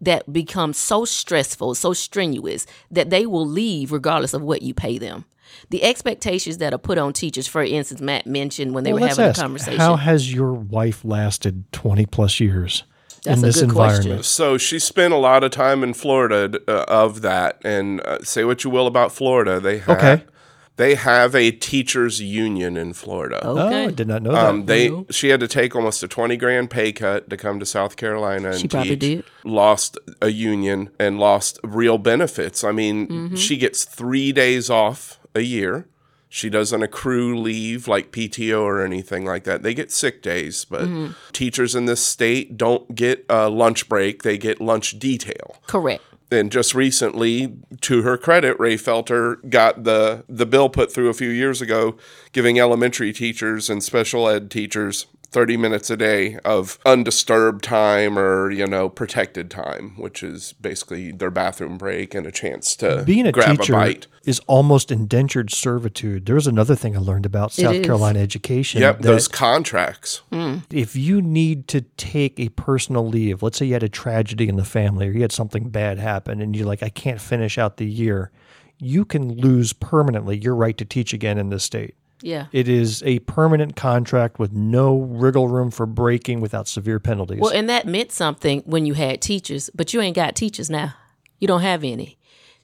[0.00, 4.98] that become so stressful, so strenuous that they will leave regardless of what you pay
[4.98, 5.24] them.
[5.70, 9.08] The expectations that are put on teachers, for instance, Matt mentioned when they Well, were
[9.08, 9.78] having ask, a conversation.
[9.80, 12.82] How has your wife lasted 20 plus years
[13.24, 13.96] That's in a this good question.
[14.02, 14.24] environment?
[14.24, 18.44] So she spent a lot of time in Florida uh, of that, and uh, say
[18.44, 20.24] what you will about Florida, they have Okay.
[20.76, 23.40] they have a teachers union in Florida.
[23.42, 24.44] Oh, I did not know that.
[24.46, 27.66] Um, they she had to take almost a twenty grand pay cut to come to
[27.66, 28.98] South Carolina and She probably teach.
[28.98, 29.24] did.
[29.44, 32.62] Lost a union and lost real benefits.
[32.62, 33.34] I mean, Mm-hmm.
[33.36, 35.86] she gets three days off a year.
[36.36, 39.62] She doesn't accrue leave like PTO or anything like that.
[39.62, 41.12] They get sick days, but Mm-hmm.
[41.32, 44.22] teachers in this state don't get a lunch break.
[44.22, 45.56] They get lunch detail.
[45.66, 46.02] Correct.
[46.30, 51.14] And just recently, to her credit, Raye Felder got the the bill put through a
[51.14, 51.96] few years ago,
[52.32, 58.50] giving elementary teachers and special ed teachers 30 minutes a day of undisturbed time or,
[58.50, 63.26] you know, protected time, which is basically their bathroom break and a chance to Being
[63.26, 64.06] a grab teacher a bite.
[64.26, 66.26] Is almost indentured servitude.
[66.26, 67.82] There's another thing I learned about South.
[67.82, 68.80] Carolina education.
[68.80, 70.22] Yep, those contracts.
[70.32, 70.62] Mm.
[70.70, 74.56] if you need to take a personal leave, let's say you had a tragedy in
[74.56, 77.76] the family or you had something bad happen and you're like, I can't finish out
[77.76, 78.32] the year,
[78.78, 81.94] you can lose permanently your right to teach again in this state.
[82.20, 82.46] Yeah.
[82.50, 87.40] It is a permanent contract with no wriggle room for breaking without severe penalties.
[87.40, 90.94] Well, and that meant something when you had teachers, but you ain't got teachers now.
[91.38, 92.18] You don't have any.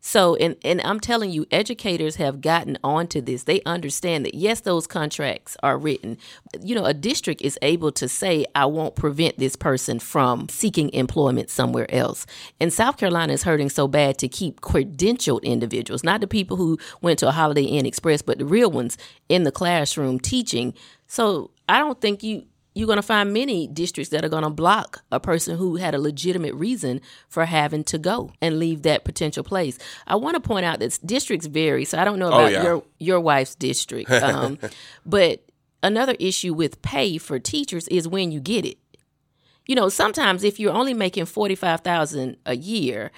[0.05, 3.45] So, and, and I'm telling you, educators have gotten onto this.
[3.45, 6.19] They understand that, yes, those contracts are written.
[6.61, 10.93] You know, a district is able to say, I won't prevent this person from seeking
[10.93, 12.27] employment somewhere else.
[12.61, 16.79] And South Carolina is hurting so bad to keep credentialed individuals, not the people who
[17.01, 20.75] went to a Holiday Inn Express, but the real ones in the classroom teaching.
[21.07, 24.51] So, I don't think you you're going to find many districts that are going to
[24.51, 29.05] block a person who had a legitimate reason for having to go and leave that
[29.05, 29.79] potential place.
[30.07, 32.63] I want to point out that districts vary, so I don't know Oh, about yeah.
[32.63, 34.59] your your wife's district, um,
[35.05, 35.45] but
[35.83, 38.79] another issue with pay for teachers is when you get it.
[39.67, 43.11] You know, sometimes if you're only making forty five thousand a year.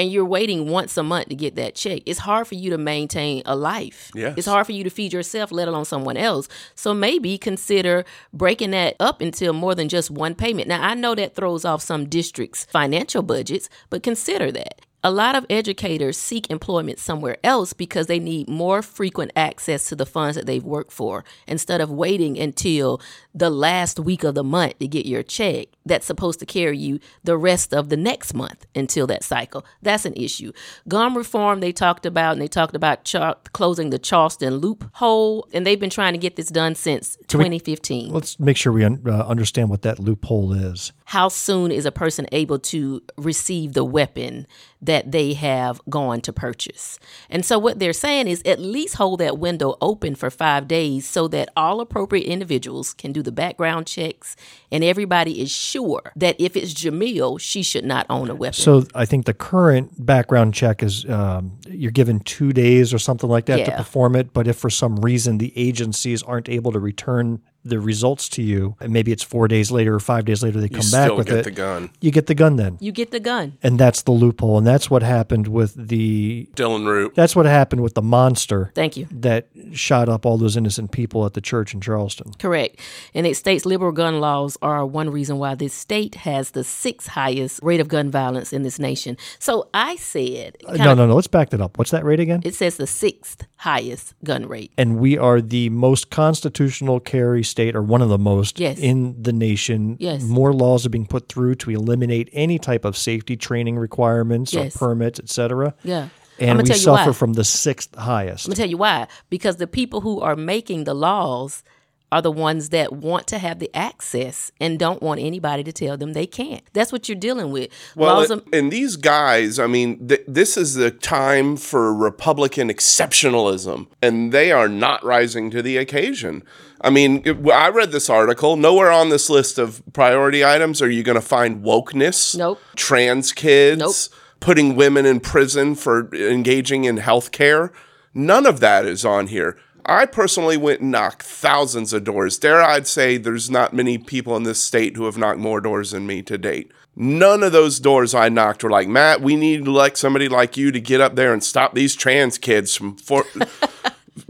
[0.00, 2.00] And you're waiting once a month to get that check.
[2.06, 4.10] It's hard for you to maintain a life.
[4.14, 4.32] Yes.
[4.38, 6.48] It's hard for you to feed yourself, let alone someone else.
[6.74, 10.68] So maybe consider breaking that up into more than just one payment.
[10.68, 14.80] Now, I know that throws off some districts' financial budgets, but consider that.
[15.02, 19.96] A lot of educators seek employment somewhere else because they need more frequent access to
[19.96, 23.00] the funds that they've worked for instead of waiting until
[23.34, 27.00] the last week of the month to get your check that's supposed to carry you
[27.24, 29.64] the rest of the next month until that cycle.
[29.80, 30.52] That's an issue.
[30.86, 35.66] Gum reform, they talked about, and they talked about char- closing the Charleston loophole, and
[35.66, 38.12] they've been trying to get this done since Can we- 2015.
[38.12, 40.92] Let's make sure we un- uh, understand what that loophole is.
[41.06, 44.46] How soon is a person able to receive the weapon
[44.90, 46.98] that they have gone to purchase?
[47.30, 51.08] And so, what they're saying is at least hold that window open for five days
[51.08, 54.34] so that all appropriate individuals can do the background checks
[54.72, 58.54] and everybody is sure that if it's Jamil, she should not own a weapon.
[58.54, 63.30] So I think the current background check is um, you're given two days or something
[63.30, 64.32] like that to perform it.
[64.32, 68.74] But if for some reason the agencies aren't able to return the results to you,
[68.80, 71.16] and maybe it's four days later or five days later they You come back still
[71.16, 71.44] with get it.
[71.44, 71.90] the gun.
[72.00, 72.78] You get the gun then.
[72.80, 73.58] You get the gun.
[73.62, 74.56] And that's the loophole.
[74.58, 77.14] And that's what happened with the Dylann Roof.
[77.14, 79.06] that's what happened with the monster Thank you.
[79.10, 82.32] that shot up all those innocent people at the church in Charleston.
[82.38, 82.80] Correct.
[83.14, 87.08] And it states liberal gun laws are one reason why this state has the sixth
[87.08, 89.16] highest rate of gun violence in this nation.
[89.38, 91.14] So I said, Uh, no, no, no.
[91.14, 91.76] Let's back that up.
[91.78, 92.40] What's that rate again?
[92.44, 94.72] It says the sixth highest gun rate.
[94.78, 98.78] and we are the most constitutional carry state, or one of the most Yes.
[98.78, 99.96] in the nation.
[99.98, 100.22] Yes.
[100.22, 104.74] More laws are being put through to eliminate any type of safety training requirements Yes.
[104.76, 105.74] or permits, etc.
[105.84, 106.08] Yeah.
[106.38, 107.12] And we suffer why.
[107.12, 108.46] from the sixth highest.
[108.46, 109.08] I'm gonna tell you why.
[109.28, 111.62] Because the people who are making the laws
[112.12, 115.96] are the ones that want to have the access and don't want anybody to tell
[115.96, 116.62] them they can't.
[116.72, 117.70] That's what you're dealing with.
[117.94, 123.86] Well, and, and these guys, I mean, th- this is the time for Republican exceptionalism,
[124.02, 126.42] and they are not rising to the occasion.
[126.80, 128.56] I mean, it- I read this article.
[128.56, 132.60] Nowhere on this list of priority items are you going to find wokeness, Nope.
[132.76, 133.94] trans kids, Nope.
[134.40, 137.72] putting women in prison for engaging in health care.
[138.12, 139.56] None of that is on here.
[139.90, 142.38] I personally went and knocked thousands of doors.
[142.38, 145.90] Dare I'd say there's not many people in this state who have knocked more doors
[145.90, 146.70] than me to date.
[146.94, 150.70] None of those doors I knocked were like, Matt, we need like somebody like you
[150.70, 153.24] to get up there and stop these trans kids from for,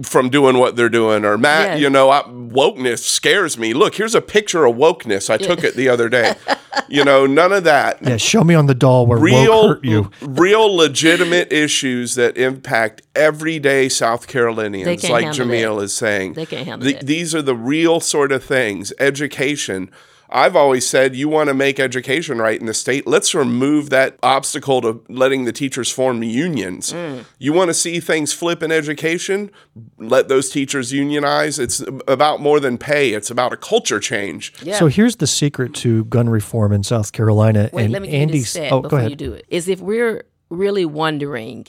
[0.03, 1.24] from doing what they're doing.
[1.24, 1.76] Or Matt, Yeah.
[1.76, 3.72] you know, I, wokeness scares me.
[3.74, 5.31] Look, here's a picture of wokeness.
[5.31, 6.35] I took it the other day.
[6.88, 9.85] you know, none of that yeah, show me on the doll where woke real hurt
[9.85, 10.11] you.
[10.22, 15.85] real legitimate issues that impact everyday South Carolinians, like handle Jamil that.
[15.85, 16.35] is saying.
[16.35, 17.07] They can't handle The- that.
[17.07, 18.92] These are the real sort of things.
[18.98, 19.90] Education.
[20.32, 23.06] I've always said you want to make education right in the state.
[23.06, 26.92] Let's remove that obstacle to letting the teachers form unions.
[26.92, 27.24] Mm.
[27.38, 29.50] You want to see things flip in education?
[29.98, 31.58] Let those teachers unionize.
[31.58, 33.12] It's about more than pay.
[33.12, 34.52] It's about a culture change.
[34.62, 34.78] Yeah.
[34.78, 37.70] So here's the secret to gun reform in South Carolina.
[37.72, 39.10] Wait, and let me give you Andy, this stat oh, go before ahead.
[39.10, 39.46] you do it.
[39.48, 41.66] Is if we're really wondering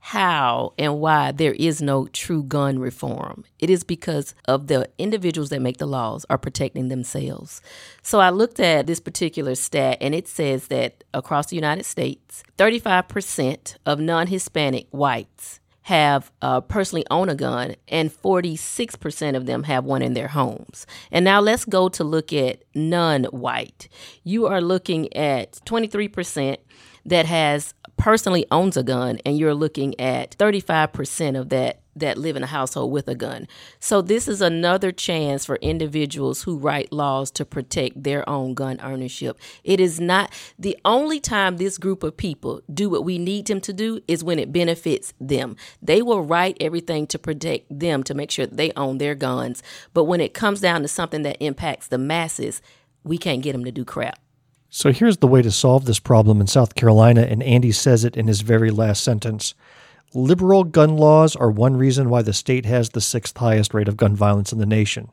[0.00, 5.50] how and why there is no true gun reform, it is because of the individuals
[5.50, 7.60] that make the laws are protecting themselves.
[8.02, 12.42] So I looked at this particular stat, and it says that across the United States,
[12.56, 19.64] 35% of non Hispanic whites have uh, personally own a gun, and 46% of them
[19.64, 20.86] have one in their homes.
[21.10, 23.88] And now let's go to look at non-white.
[24.22, 26.58] You are looking at 23%
[27.04, 32.36] that has personally owns a gun, and you're looking at 35% of that that live
[32.36, 33.46] in a household with a gun.
[33.78, 38.80] So this is another chance for individuals who write laws to protect their own gun
[38.80, 39.38] ownership.
[39.64, 43.60] It is not the only time this group of people do what we need them
[43.62, 45.56] to do is when it benefits them.
[45.82, 49.62] They will write everything to protect them to make sure they own their guns.
[49.92, 52.62] But when it comes down to something that impacts the masses,
[53.02, 54.18] we can't get them to do crap.
[54.72, 58.16] So here's the way to solve this problem in South Carolina, and Andy says it
[58.16, 59.52] in his very last sentence.
[60.14, 63.96] Liberal gun laws are one reason why the state has the sixth highest rate of
[63.96, 65.10] gun violence in the nation.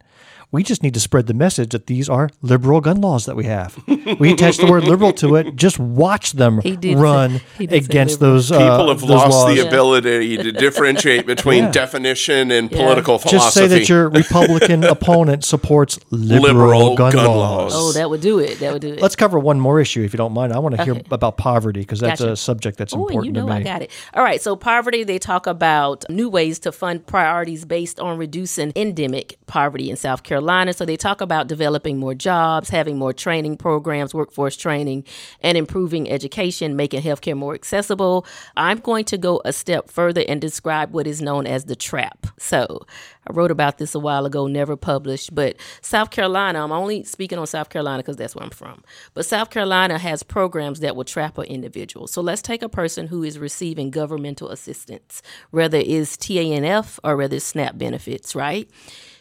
[0.50, 3.44] We just need to spread the message that these are liberal gun laws that we
[3.46, 3.78] have.
[4.20, 5.58] We attach the word liberal to it.
[5.58, 8.50] Just watch them He did say- run say against those.
[8.50, 9.56] Uh, People have those lost laws.
[9.56, 11.72] the ability to differentiate between Yeah.
[11.72, 12.78] definition and Yeah.
[12.78, 13.38] political philosophy.
[13.38, 17.74] Just say that your Republican opponent supports liberal, Liberal gun, gun laws.
[17.74, 17.76] laws.
[17.76, 18.60] Oh, that would do it.
[18.62, 19.02] That would do it.
[19.02, 20.54] Let's cover one more issue if you don't mind.
[20.54, 21.04] I want to hear Okay.
[21.12, 22.32] about poverty because that's Gotcha.
[22.32, 23.60] a subject that's Oh, and important you know to me.
[23.60, 23.92] I got it.
[24.14, 24.42] All right.
[24.42, 29.90] So poverty, they talk about new ways to fund priorities based on reducing endemic poverty
[29.90, 30.74] in South Carolina.
[30.74, 35.06] So they talk about developing more jobs, having more training programs, workforce training,
[35.42, 38.26] and improving education, making healthcare more accessible.
[38.56, 42.28] I'm going to go a step further and describe what is known as the trap.
[42.38, 42.86] So
[43.28, 47.38] I wrote about this a while ago, never published, but South Carolina, I'm only speaking
[47.38, 48.84] on South Carolina because that's where I'm from.
[49.14, 52.08] But South Carolina has programs that will trap an individual.
[52.08, 57.36] So let's take a person who is receiving governmental assistance, whether it's TANF or whether
[57.38, 58.70] it's SNAP benefits, right?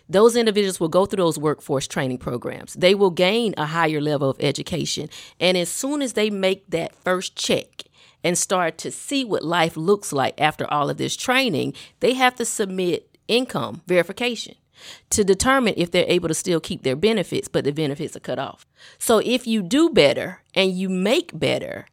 [0.09, 2.75] Those individuals will go through those workforce training programs.
[2.75, 5.09] They will gain a higher level of education.
[5.41, 7.85] And as soon as they make that first check,
[8.27, 12.35] and start to see what life looks like after all of this training, they have
[12.35, 14.57] to submit income verification
[15.11, 18.39] to determine if they're able to still keep their benefits, but the benefits are cut
[18.39, 18.67] off.
[18.99, 21.87] So if you do better and you make better,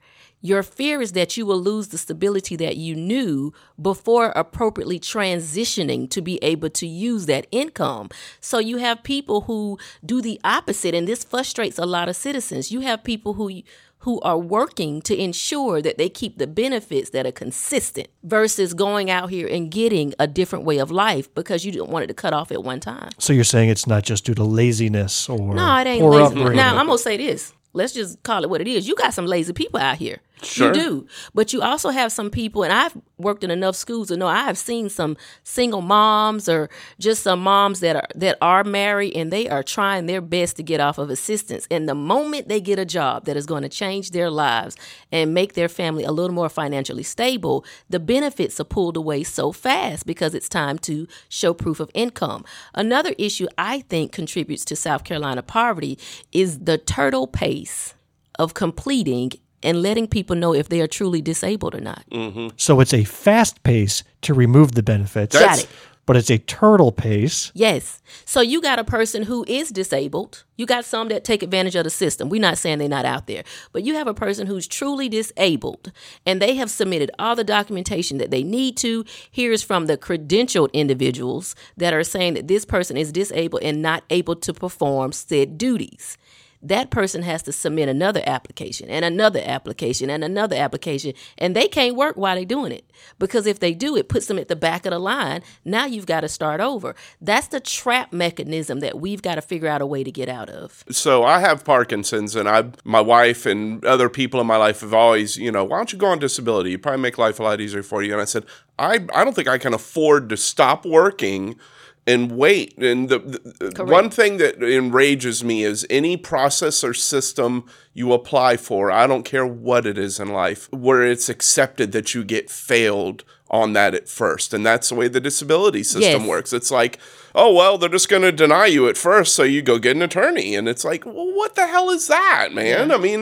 [0.43, 6.09] your fear is that you will lose the stability that you knew before appropriately transitioning
[6.09, 8.09] to be able to use that income.
[8.41, 12.73] So you have people who do the opposite, and this frustrates a lot of citizens.
[12.73, 13.63] You have people who
[13.99, 19.09] who are working to ensure that they keep the benefits that are consistent versus going
[19.09, 22.13] out here and getting a different way of life because you don't want it to
[22.13, 23.09] cut off at one time.
[23.17, 26.57] So you're saying it's not just due to laziness or No, it ain't upbringing.
[26.57, 27.53] Now I'm gonna say this.
[27.71, 28.87] Let's just call it what it is.
[28.89, 30.19] You got some lazy people out here.
[30.41, 30.67] Sure.
[30.67, 31.07] You do.
[31.33, 34.43] But you also have some people, and I've worked in enough schools to know I
[34.43, 39.31] have seen some single moms or just some moms that are that are married and
[39.31, 41.67] they are trying their best to get off of assistance.
[41.71, 44.75] And the moment they get a job that is going to change their lives
[45.11, 49.51] and make their family a little more financially stable, the benefits are pulled away so
[49.51, 52.43] fast because it's time to show proof of income.
[52.73, 55.97] Another issue I think contributes to South Carolina poverty
[56.31, 57.93] is the turtle pace
[58.39, 59.31] of completing
[59.63, 62.03] and letting people know if they are truly disabled or not.
[62.11, 62.49] Mm-hmm.
[62.57, 65.37] So it's a fast pace to remove the benefits.
[65.37, 65.67] Got it.
[66.05, 67.49] But it's a turtle pace.
[67.55, 68.01] Yes.
[68.25, 70.43] So you got a person who is disabled.
[70.57, 72.27] You got some that take advantage of the system.
[72.27, 75.93] We're not saying they're not out there, but you have a person who's truly disabled
[76.25, 79.05] and they have submitted all the documentation that they need to.
[79.31, 84.03] Here's from the credentialed individuals that are saying that this person is disabled and not
[84.09, 86.17] able to perform said duties.
[86.63, 91.67] That person has to submit another application and another application and another application, and they
[91.67, 92.89] can't work while they're doing it
[93.19, 95.41] because if they do, it puts them at the back of the line.
[95.65, 96.95] Now you've got to start over.
[97.21, 100.49] That's the trap mechanism that we've got to figure out a way to get out
[100.49, 100.83] of.
[100.89, 104.93] So I have Parkinson's, and I, my wife and other people in my life have
[104.93, 106.71] always, you know, why don't you go on disability?
[106.71, 108.13] You probably make life a lot easier for you.
[108.13, 108.45] And I said,
[108.79, 111.59] I, I don't think I can afford to stop working
[112.05, 112.77] and wait.
[112.77, 118.57] And the, the one thing that enrages me is any process or system you apply
[118.57, 122.49] for, I don't care what it is in life, where it's accepted that you get
[122.49, 124.51] failed on that at first.
[124.51, 126.27] And that's the way the disability system Yes.
[126.27, 126.53] works.
[126.53, 126.97] It's like,
[127.35, 130.01] oh, well, they're just going to deny you at first, so you go get an
[130.01, 130.55] attorney.
[130.55, 132.91] And it's like, well, what the hell is that, man?
[132.91, 133.21] I mean,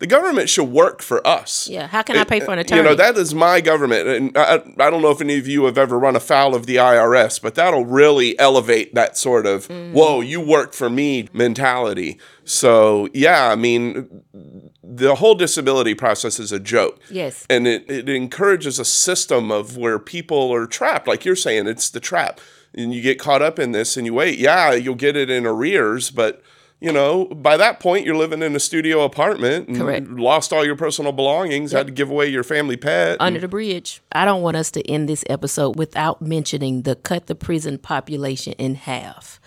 [0.00, 1.68] the government should work for us.
[1.68, 2.82] Yeah, how can I pay for an attorney?
[2.82, 4.08] You know, that is my government.
[4.08, 6.76] And I, I don't know if any of you have ever run afoul of the
[6.76, 9.92] IRS, but that'll really elevate that sort of, Mm.
[9.92, 12.18] whoa, you work for me mentality.
[12.48, 14.22] So, yeah, I mean,
[14.82, 16.98] the whole disability process is a joke.
[17.10, 17.46] Yes.
[17.50, 21.06] And it, it encourages a system of where people are trapped.
[21.06, 22.40] Like you're saying, it's the trap.
[22.74, 24.38] And you get caught up in this and you wait.
[24.38, 26.42] Yeah, you'll get it in arrears, but
[26.80, 30.08] you know, by that point you're living in a studio apartment and Correct.
[30.08, 33.16] lost all your personal belongings, had to give away your family pet.
[33.20, 34.00] Under the bridge.
[34.12, 38.52] I don't want us to end this episode without mentioning the cut the prison population
[38.54, 39.40] in half.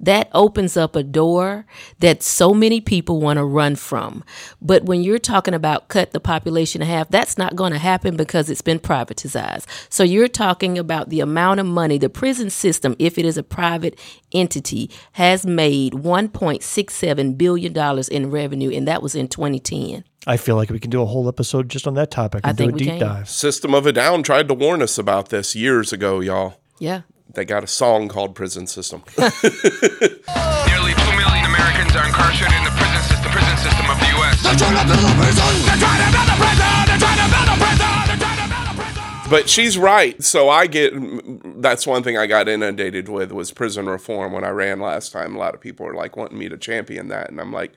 [0.00, 1.66] That opens up a door
[2.00, 4.24] that so many people want to run from.
[4.60, 8.16] But when you're talking about cut the population in half, that's not going to happen
[8.16, 9.66] because it's been privatized.
[9.88, 13.42] So you're talking about the amount of money the prison system, if it is a
[13.42, 13.98] private
[14.32, 20.04] entity, has made $1.67 billion in revenue, and that was in 2010.
[20.26, 22.52] I feel like we can do a whole episode just on that topic and I
[22.52, 23.00] do a think we deep can.
[23.00, 23.28] dive.
[23.28, 26.60] System of a Down tried to warn us about this years ago, y'all.
[26.78, 27.02] Yeah.
[27.34, 29.02] They got a song called Prison System.
[29.18, 29.42] Nearly 2
[31.18, 34.42] million Americans are incarcerated in the prison system, prison system of the U.S.
[34.42, 35.50] They're trying to build a prison!
[35.66, 36.70] They're trying to build a prison!
[36.86, 37.90] They're trying to build a prison!
[38.06, 39.30] They're trying to build a prison!
[39.30, 40.22] But she's right.
[40.22, 40.92] So I get
[41.60, 45.34] that's one thing I got inundated with was prison reform when I ran last time.
[45.34, 47.72] A lot of people are like wanting me to champion that, and I'm like,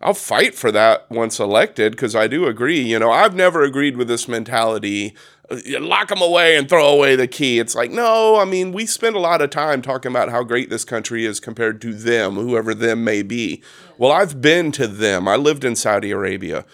[0.00, 2.80] I'll fight for that once elected because I do agree.
[2.80, 5.14] You know, I've never agreed with this mentality.
[5.50, 7.58] Lock them away and throw away the key.
[7.58, 10.70] It's like, no, I mean, we spend a lot of time talking about how great
[10.70, 13.62] this country is compared to them, whoever them may be.
[13.96, 15.28] Well, I've been to them.
[15.28, 16.64] I lived in Saudi Arabia.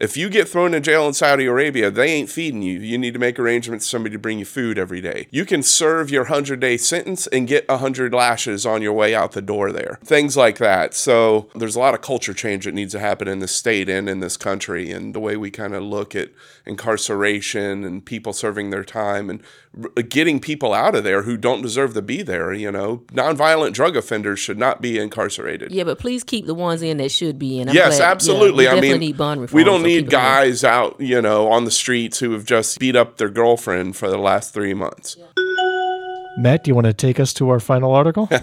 [0.00, 2.80] If you get thrown in jail in Saudi Arabia, they ain't feeding you.
[2.80, 5.28] You need to make arrangements for somebody to bring you food every day.
[5.30, 9.32] You can serve your 100 day sentence and get 100 lashes on your way out
[9.32, 9.98] the door there.
[10.02, 10.94] Things like that.
[10.94, 14.08] So there's a lot of culture change that needs to happen in this state and
[14.08, 16.30] in this country, and the way we kind of look at
[16.64, 19.42] incarceration and people serving their time and
[20.08, 22.52] getting people out of there who don't deserve to be there.
[22.52, 25.70] You know, nonviolent drug offenders should not be incarcerated.
[25.72, 27.68] Yeah, but please keep the ones in that should be in.
[27.68, 28.64] I'm yes, glad- yeah, absolutely.
[28.64, 29.56] we I mean, need bond reform.
[29.56, 32.44] we don't so need keep it guys out, you know, on the streets who have
[32.44, 35.16] just beat up their girlfriend for the last three months.
[36.38, 38.28] Matt, do you want to take us to our final article?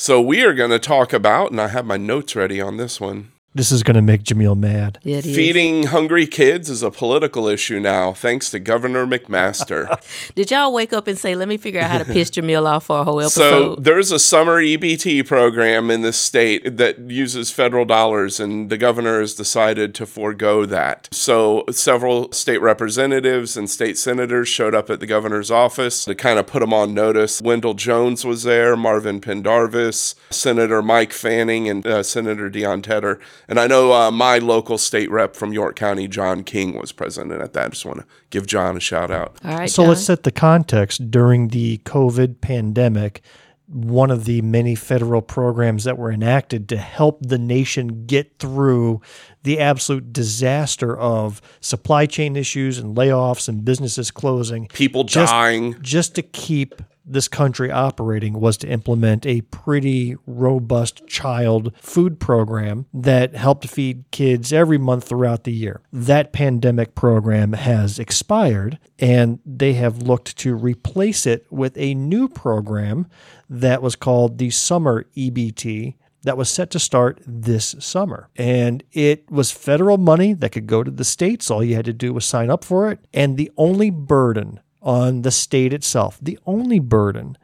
[0.00, 3.02] So we are going to talk about, and I have my notes ready on this
[3.02, 3.32] one.
[3.52, 5.00] This is going to make Jameel mad.
[5.02, 5.34] It is.
[5.34, 9.88] Feeding hungry kids is a political issue now, thanks to Governor McMaster.
[10.36, 12.86] Did y'all wake up and say, "Let me figure out how to piss Jamil off
[12.86, 13.74] for a whole episode?
[13.74, 18.78] So there's a summer EBT program in this state that uses federal dollars, and the
[18.78, 21.08] governor has decided to forego that.
[21.10, 26.38] So several state representatives and state senators showed up at the governor's office to kind
[26.38, 27.42] of put him on notice.
[27.42, 33.18] Wendell Jones was there, Marvin Pendarvis, Senator Mike Fanning, and uh, Senator Deon Tedder.
[33.50, 37.42] And I know uh, my local state rep from York County, John King, was president
[37.42, 37.66] at that.
[37.66, 39.36] I just want to give John a shout out.
[39.44, 39.68] All right.
[39.68, 39.88] so John.
[39.88, 41.10] let's set the context.
[41.10, 43.22] During the COVID pandemic,
[43.66, 49.00] one of the many federal programs that were enacted to help the nation get through
[49.42, 55.76] the absolute disaster of supply chain issues and layoffs and businesses closing, People just, dying.
[55.82, 56.82] just to keep
[57.12, 64.04] this country operating was to implement a pretty robust child food program that helped feed
[64.10, 65.80] kids every month throughout the year.
[65.92, 72.28] That pandemic program has expired and they have looked to replace it with a new
[72.28, 73.06] program
[73.48, 78.28] that was called the Summer EBT that was set to start this summer.
[78.36, 81.50] And it was federal money that could go to the states.
[81.50, 83.00] All you had to do was sign up for it.
[83.12, 87.36] And the only burden on the state itself, the only burden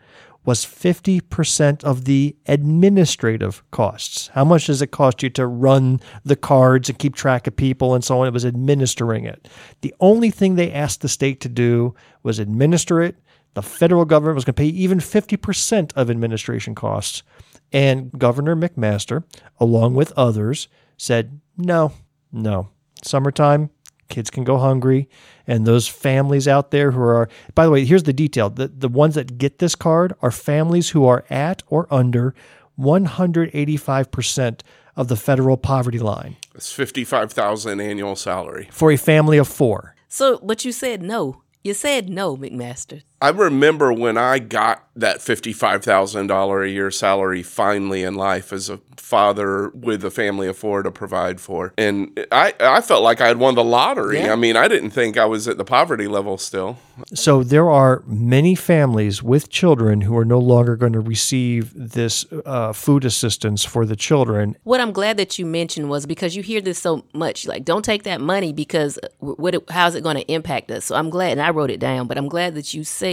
[0.46, 4.28] was 50% of the administrative costs.
[4.28, 7.94] How much does it cost you to run the cards and keep track of people
[7.94, 8.28] and so on?
[8.28, 9.48] It was administering it.
[9.80, 13.16] The only thing they asked the state to do was administer it.
[13.54, 17.24] The federal government was going to pay even 50% of administration costs.
[17.72, 19.24] And Governor McMaster,
[19.58, 21.92] along with others, said, no,
[22.30, 22.68] no.
[23.02, 23.70] Summertime,
[24.08, 25.08] kids can go hungry.
[25.46, 28.88] And those families out there who are, by the way, here's the detail the, the
[28.88, 32.34] ones that get this card are families who are at or under
[32.78, 34.60] 185%
[34.96, 38.68] of the federal poverty line It's 55,000 annual salary.
[38.70, 39.94] for a family of four.
[40.08, 41.42] So, but you said no.
[41.62, 43.02] You said no, McMaster.
[43.20, 48.80] I remember when I got that $55,000 a year salary finally in life as a
[48.96, 51.72] father with a family of four to provide for.
[51.78, 54.18] And I, I felt like I had won the lottery.
[54.18, 54.32] Yeah.
[54.32, 56.78] I mean, I didn't think I was at the poverty level still.
[57.14, 62.24] So there are many families with children who are no longer going to receive this
[62.46, 64.56] uh, food assistance for the children.
[64.64, 67.84] What I'm glad that you mentioned was because you hear this so much, like don't
[67.84, 70.86] take that money because what how's it going to impact us?
[70.86, 73.05] So I'm glad, and I wrote it down, but I'm glad that you said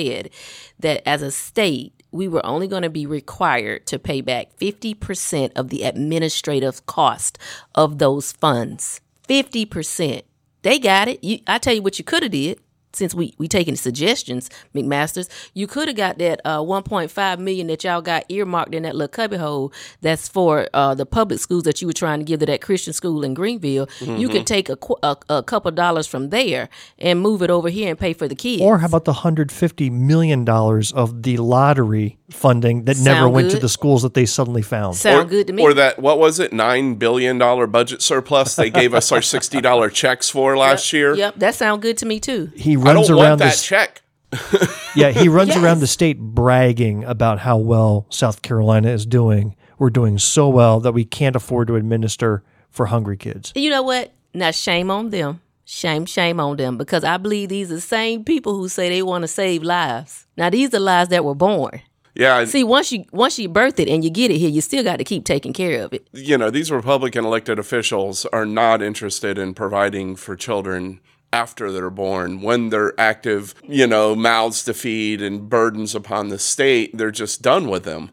[0.79, 5.51] that as a state we were only going to be required to pay back 50%
[5.55, 7.39] of the administrative cost
[7.73, 9.01] of those funds.
[9.27, 10.21] 50%.
[10.61, 11.23] They got it.
[11.23, 12.59] You, I tell you what you could have did.
[12.93, 17.83] Since we we taking suggestions, McMasters, you could have got that uh, 1.5 million that
[17.83, 19.73] y'all got earmarked in that little cubbyhole.
[20.01, 22.93] That's for uh, the public schools that you were trying to give to that Christian
[22.93, 23.87] school in Greenville.
[24.01, 26.69] You could take a, a a couple dollars from there
[26.99, 28.61] and move it over here and pay for the kids.
[28.61, 33.59] Or how about the $150 million of the lottery funding that never Sound went to
[33.59, 34.95] the schools that they suddenly found?
[34.95, 35.63] Sound or, good to me.
[35.63, 40.29] Or that, what was it, $9 billion budget surplus they gave us our $60 checks
[40.29, 41.15] for last year?
[41.15, 42.51] Yep, that sound good to me too.
[42.55, 44.01] He I runs don't around want that this check.
[44.95, 45.57] Yeah, he runs Yes.
[45.57, 49.55] around the state bragging about how well South Carolina is doing.
[49.79, 53.51] We're doing so well that we can't afford to administer for hungry kids.
[53.55, 54.11] You know what?
[54.33, 55.41] Now shame on them.
[55.65, 59.01] Shame, shame on them because I believe these are the same people who say they
[59.01, 60.27] want to save lives.
[60.37, 61.81] Now these are lives that were born.
[62.15, 64.61] Yeah, I- See, once you once you birth it and you get it here, you
[64.61, 66.07] still got to keep taking care of it.
[66.13, 70.99] you know, these Republican elected officials are not interested in providing for children
[71.33, 72.41] after they're born.
[72.41, 77.41] When they're active, you know, mouths to feed and burdens upon the state, they're just
[77.41, 78.11] done with them.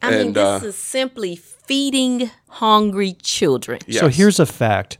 [0.00, 3.80] I mean, And, this uh, is simply feeding hungry children.
[3.90, 4.98] So here's a fact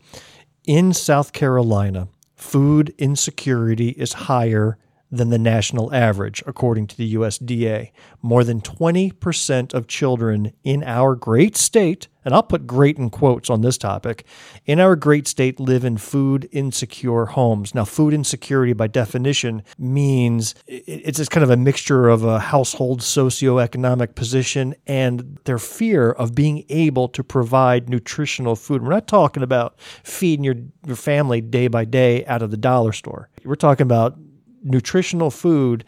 [0.65, 4.79] in South Carolina, food insecurity is higher
[5.13, 7.91] than the national average, according to the USDA.
[8.23, 13.51] More than 20% of children in our great state, and I'll put great in quotes
[13.51, 14.25] on this topic,
[14.65, 17.75] in our great state live in food insecure homes.
[17.75, 23.01] Now, food insecurity by definition means it's just kind of a mixture of a household
[23.01, 28.83] socioeconomic position and their fear of being able to provide nutritional food.
[28.83, 30.57] We're not talking about feeding your,
[30.87, 33.29] your family day by day out of the dollar store.
[33.45, 34.17] We're talking about
[34.63, 35.85] nutritional food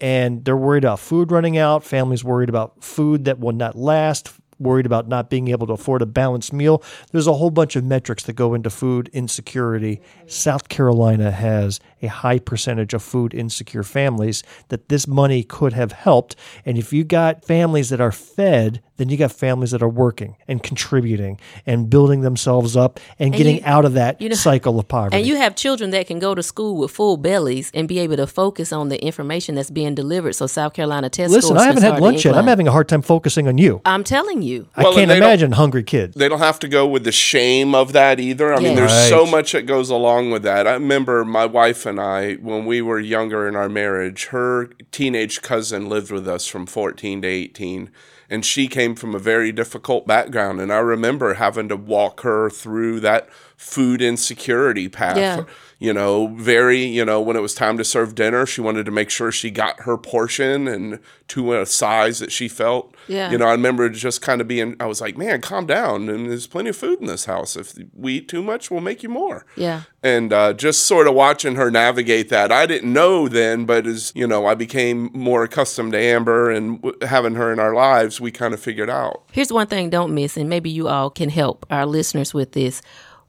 [0.00, 1.84] and they're worried about food running out.
[1.84, 6.02] Families worried about food that will not last, worried about not being able to afford
[6.02, 6.82] a balanced meal.
[7.12, 10.00] There's a whole bunch of metrics that go into food insecurity.
[10.26, 15.92] South Carolina has a high percentage of food insecure families that this money could have
[15.92, 16.36] helped.
[16.64, 20.36] And if you got families that are fed, then you got families that are working
[20.48, 24.34] and contributing and building themselves up and, And getting you- out of that you know-
[24.34, 25.16] cycle of poverty.
[25.16, 28.16] And you have children that can go to school with full bellies and be able
[28.16, 30.34] to focus on the information that's being delivered.
[30.34, 32.34] So South Carolina test Listen, I haven't had lunch yet.
[32.36, 33.80] I'm having a hard time focusing on you.
[33.84, 34.68] I'm telling you.
[34.76, 36.14] I can't and they don't- imagine hungry kids.
[36.16, 38.52] They don't have to go with the shame of that either.
[38.54, 38.86] I mean, Yeah.
[38.86, 40.66] there's so much that goes along with that.
[40.66, 45.42] I remember my wife and I, when we were younger in our marriage, her teenage
[45.42, 47.90] cousin lived with us from 14 to 18.
[48.28, 50.60] And she came from a very difficult background.
[50.60, 55.16] And I remember having to walk her through that food insecurity path.
[55.16, 55.44] Yeah.
[55.78, 58.90] You know, very, you know, when it was time to serve dinner, she wanted to
[58.90, 60.98] make sure she got her portion and
[61.28, 62.94] to a size that she felt.
[63.08, 63.30] Yeah.
[63.30, 66.08] You know, I remember just kind of being, I was like, man, calm down.
[66.08, 67.56] And there's plenty of food in this house.
[67.56, 69.82] If we eat too much, we'll make you more Yeah.
[70.02, 72.50] and uh, just sort of watching her navigate that.
[72.50, 76.80] I didn't know then, but as you know, I became more accustomed to Amber and
[76.80, 79.24] w- having her in our lives, we kind of figured out.
[79.30, 82.80] Here's one thing don't miss, and maybe you all can help our listeners with this.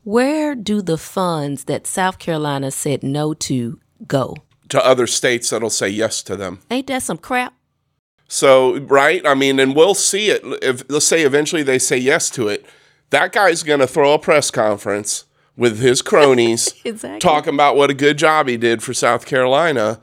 [0.08, 3.78] Where do the funds that South Carolina said no to
[4.08, 4.38] go?
[4.70, 6.60] To other states that'll say yes to them.
[6.72, 7.54] Ain't that some crap?
[8.30, 9.28] So, right?
[9.28, 10.44] I mean, and we'll see it.
[10.64, 12.66] If let's say eventually they say yes to it,
[13.10, 15.26] that guy's going to throw a press conference
[15.58, 17.20] with his cronies Exactly.
[17.20, 20.00] talking about what a good job he did for South Carolina.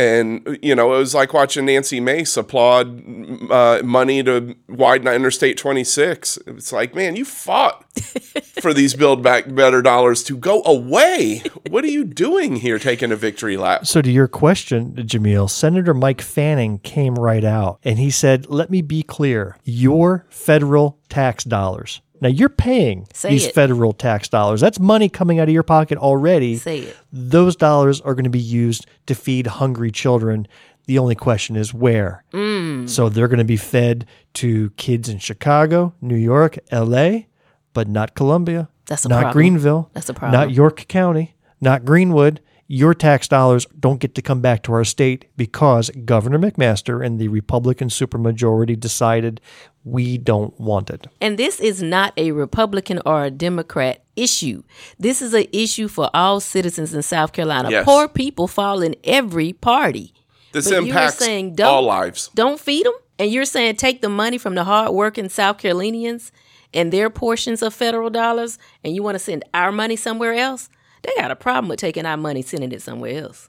[0.00, 3.02] And, you know, it was like watching Nancy Mace applaud
[3.50, 6.38] uh, money to widen Interstate 26.
[6.46, 7.84] It's like, man, you fought
[8.62, 11.42] for these Build Back Better dollars to go away.
[11.68, 13.86] What are you doing here taking a victory lap?
[13.86, 18.70] So, to your question, Jameel, Senator Mike Fanning came right out and he said, Let
[18.70, 22.00] me be clear your federal tax dollars.
[22.20, 23.54] Now, you're paying Say these it.
[23.54, 24.60] federal tax dollars.
[24.60, 26.56] That's money coming out of your pocket already.
[26.56, 26.96] Say it.
[27.12, 30.46] Those dollars are going to be used to feed hungry children.
[30.86, 32.24] The only question is where.
[32.32, 32.88] Mm.
[32.88, 37.20] So, they're going to be fed to kids in Chicago, New York, LA,
[37.72, 38.68] but not Columbia.
[38.86, 39.32] That's a not problem.
[39.32, 39.90] Greenville.
[39.92, 40.38] That's a problem.
[40.38, 42.40] Not York County, not Greenwood.
[42.66, 47.18] Your tax dollars don't get to come back to our state because Governor McMaster and
[47.18, 49.40] the Republican supermajority decided
[49.84, 51.06] we don't want it.
[51.20, 54.62] And this is not a Republican or a Democrat issue.
[54.98, 57.70] This is an issue for all citizens in South Carolina.
[57.70, 57.84] Yes.
[57.84, 60.12] Poor people fall in every party.
[60.52, 62.30] This But you're impacts saying don't- all lives.
[62.34, 62.92] Don't feed them.
[63.18, 66.32] And you're saying take the money from the hardworking South Carolinians
[66.72, 70.68] and their portions of federal dollars, and you want to send our money somewhere else?
[71.02, 73.48] They got a problem with taking our money, sending it somewhere else.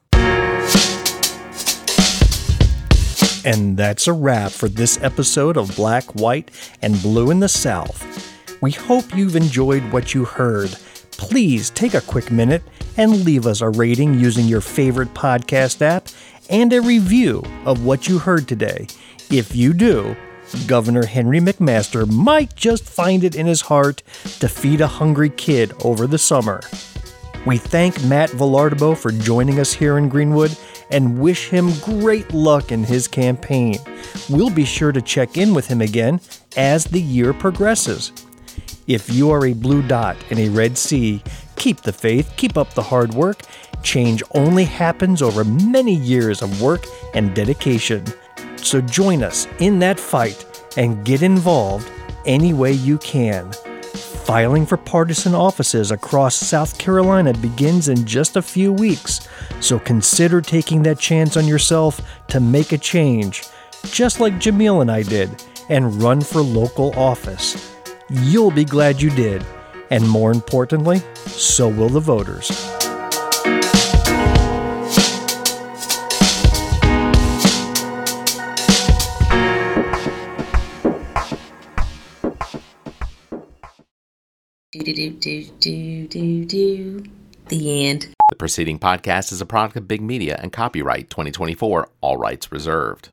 [3.44, 8.06] And that's a wrap for this episode of Black, White, and Blue in the South.
[8.62, 10.70] We hope you've enjoyed what you heard.
[11.12, 12.62] Please take a quick minute
[12.98, 16.08] and leave us a rating using your favorite podcast app
[16.50, 18.86] and a review of what you heard today.
[19.32, 20.16] If you do,
[20.68, 24.04] Governor Henry McMaster might just find it in his heart
[24.40, 26.62] to feed a hungry kid over the summer.
[27.46, 30.56] We thank Matt Vilardebo for joining us here in Greenwood
[30.92, 33.78] and wish him great luck in his campaign.
[34.30, 36.22] We'll be sure to check in with him again
[36.58, 38.12] as the year progresses.
[38.88, 41.24] If you are a blue dot in a red sea,
[41.56, 43.42] keep the faith, keep up the hard work.
[43.84, 48.06] Change only happens over many years of work and dedication.
[48.58, 50.46] So join us in that fight
[50.78, 51.90] and get involved
[52.26, 53.52] any way you can.
[54.24, 59.28] Filing for partisan offices across South Carolina begins in just a few weeks,
[59.60, 63.44] so consider taking that chance on yourself to make a change,
[63.92, 67.76] just like Jameel and I did, and run for local office.
[68.10, 69.44] You'll be glad you did,
[69.90, 72.81] and more importantly, so will the voters.
[84.72, 87.04] Do do do do do do.
[87.50, 88.08] The end.
[88.30, 93.10] The preceding podcast is a product of Big Media and copyright 2024, all rights reserved.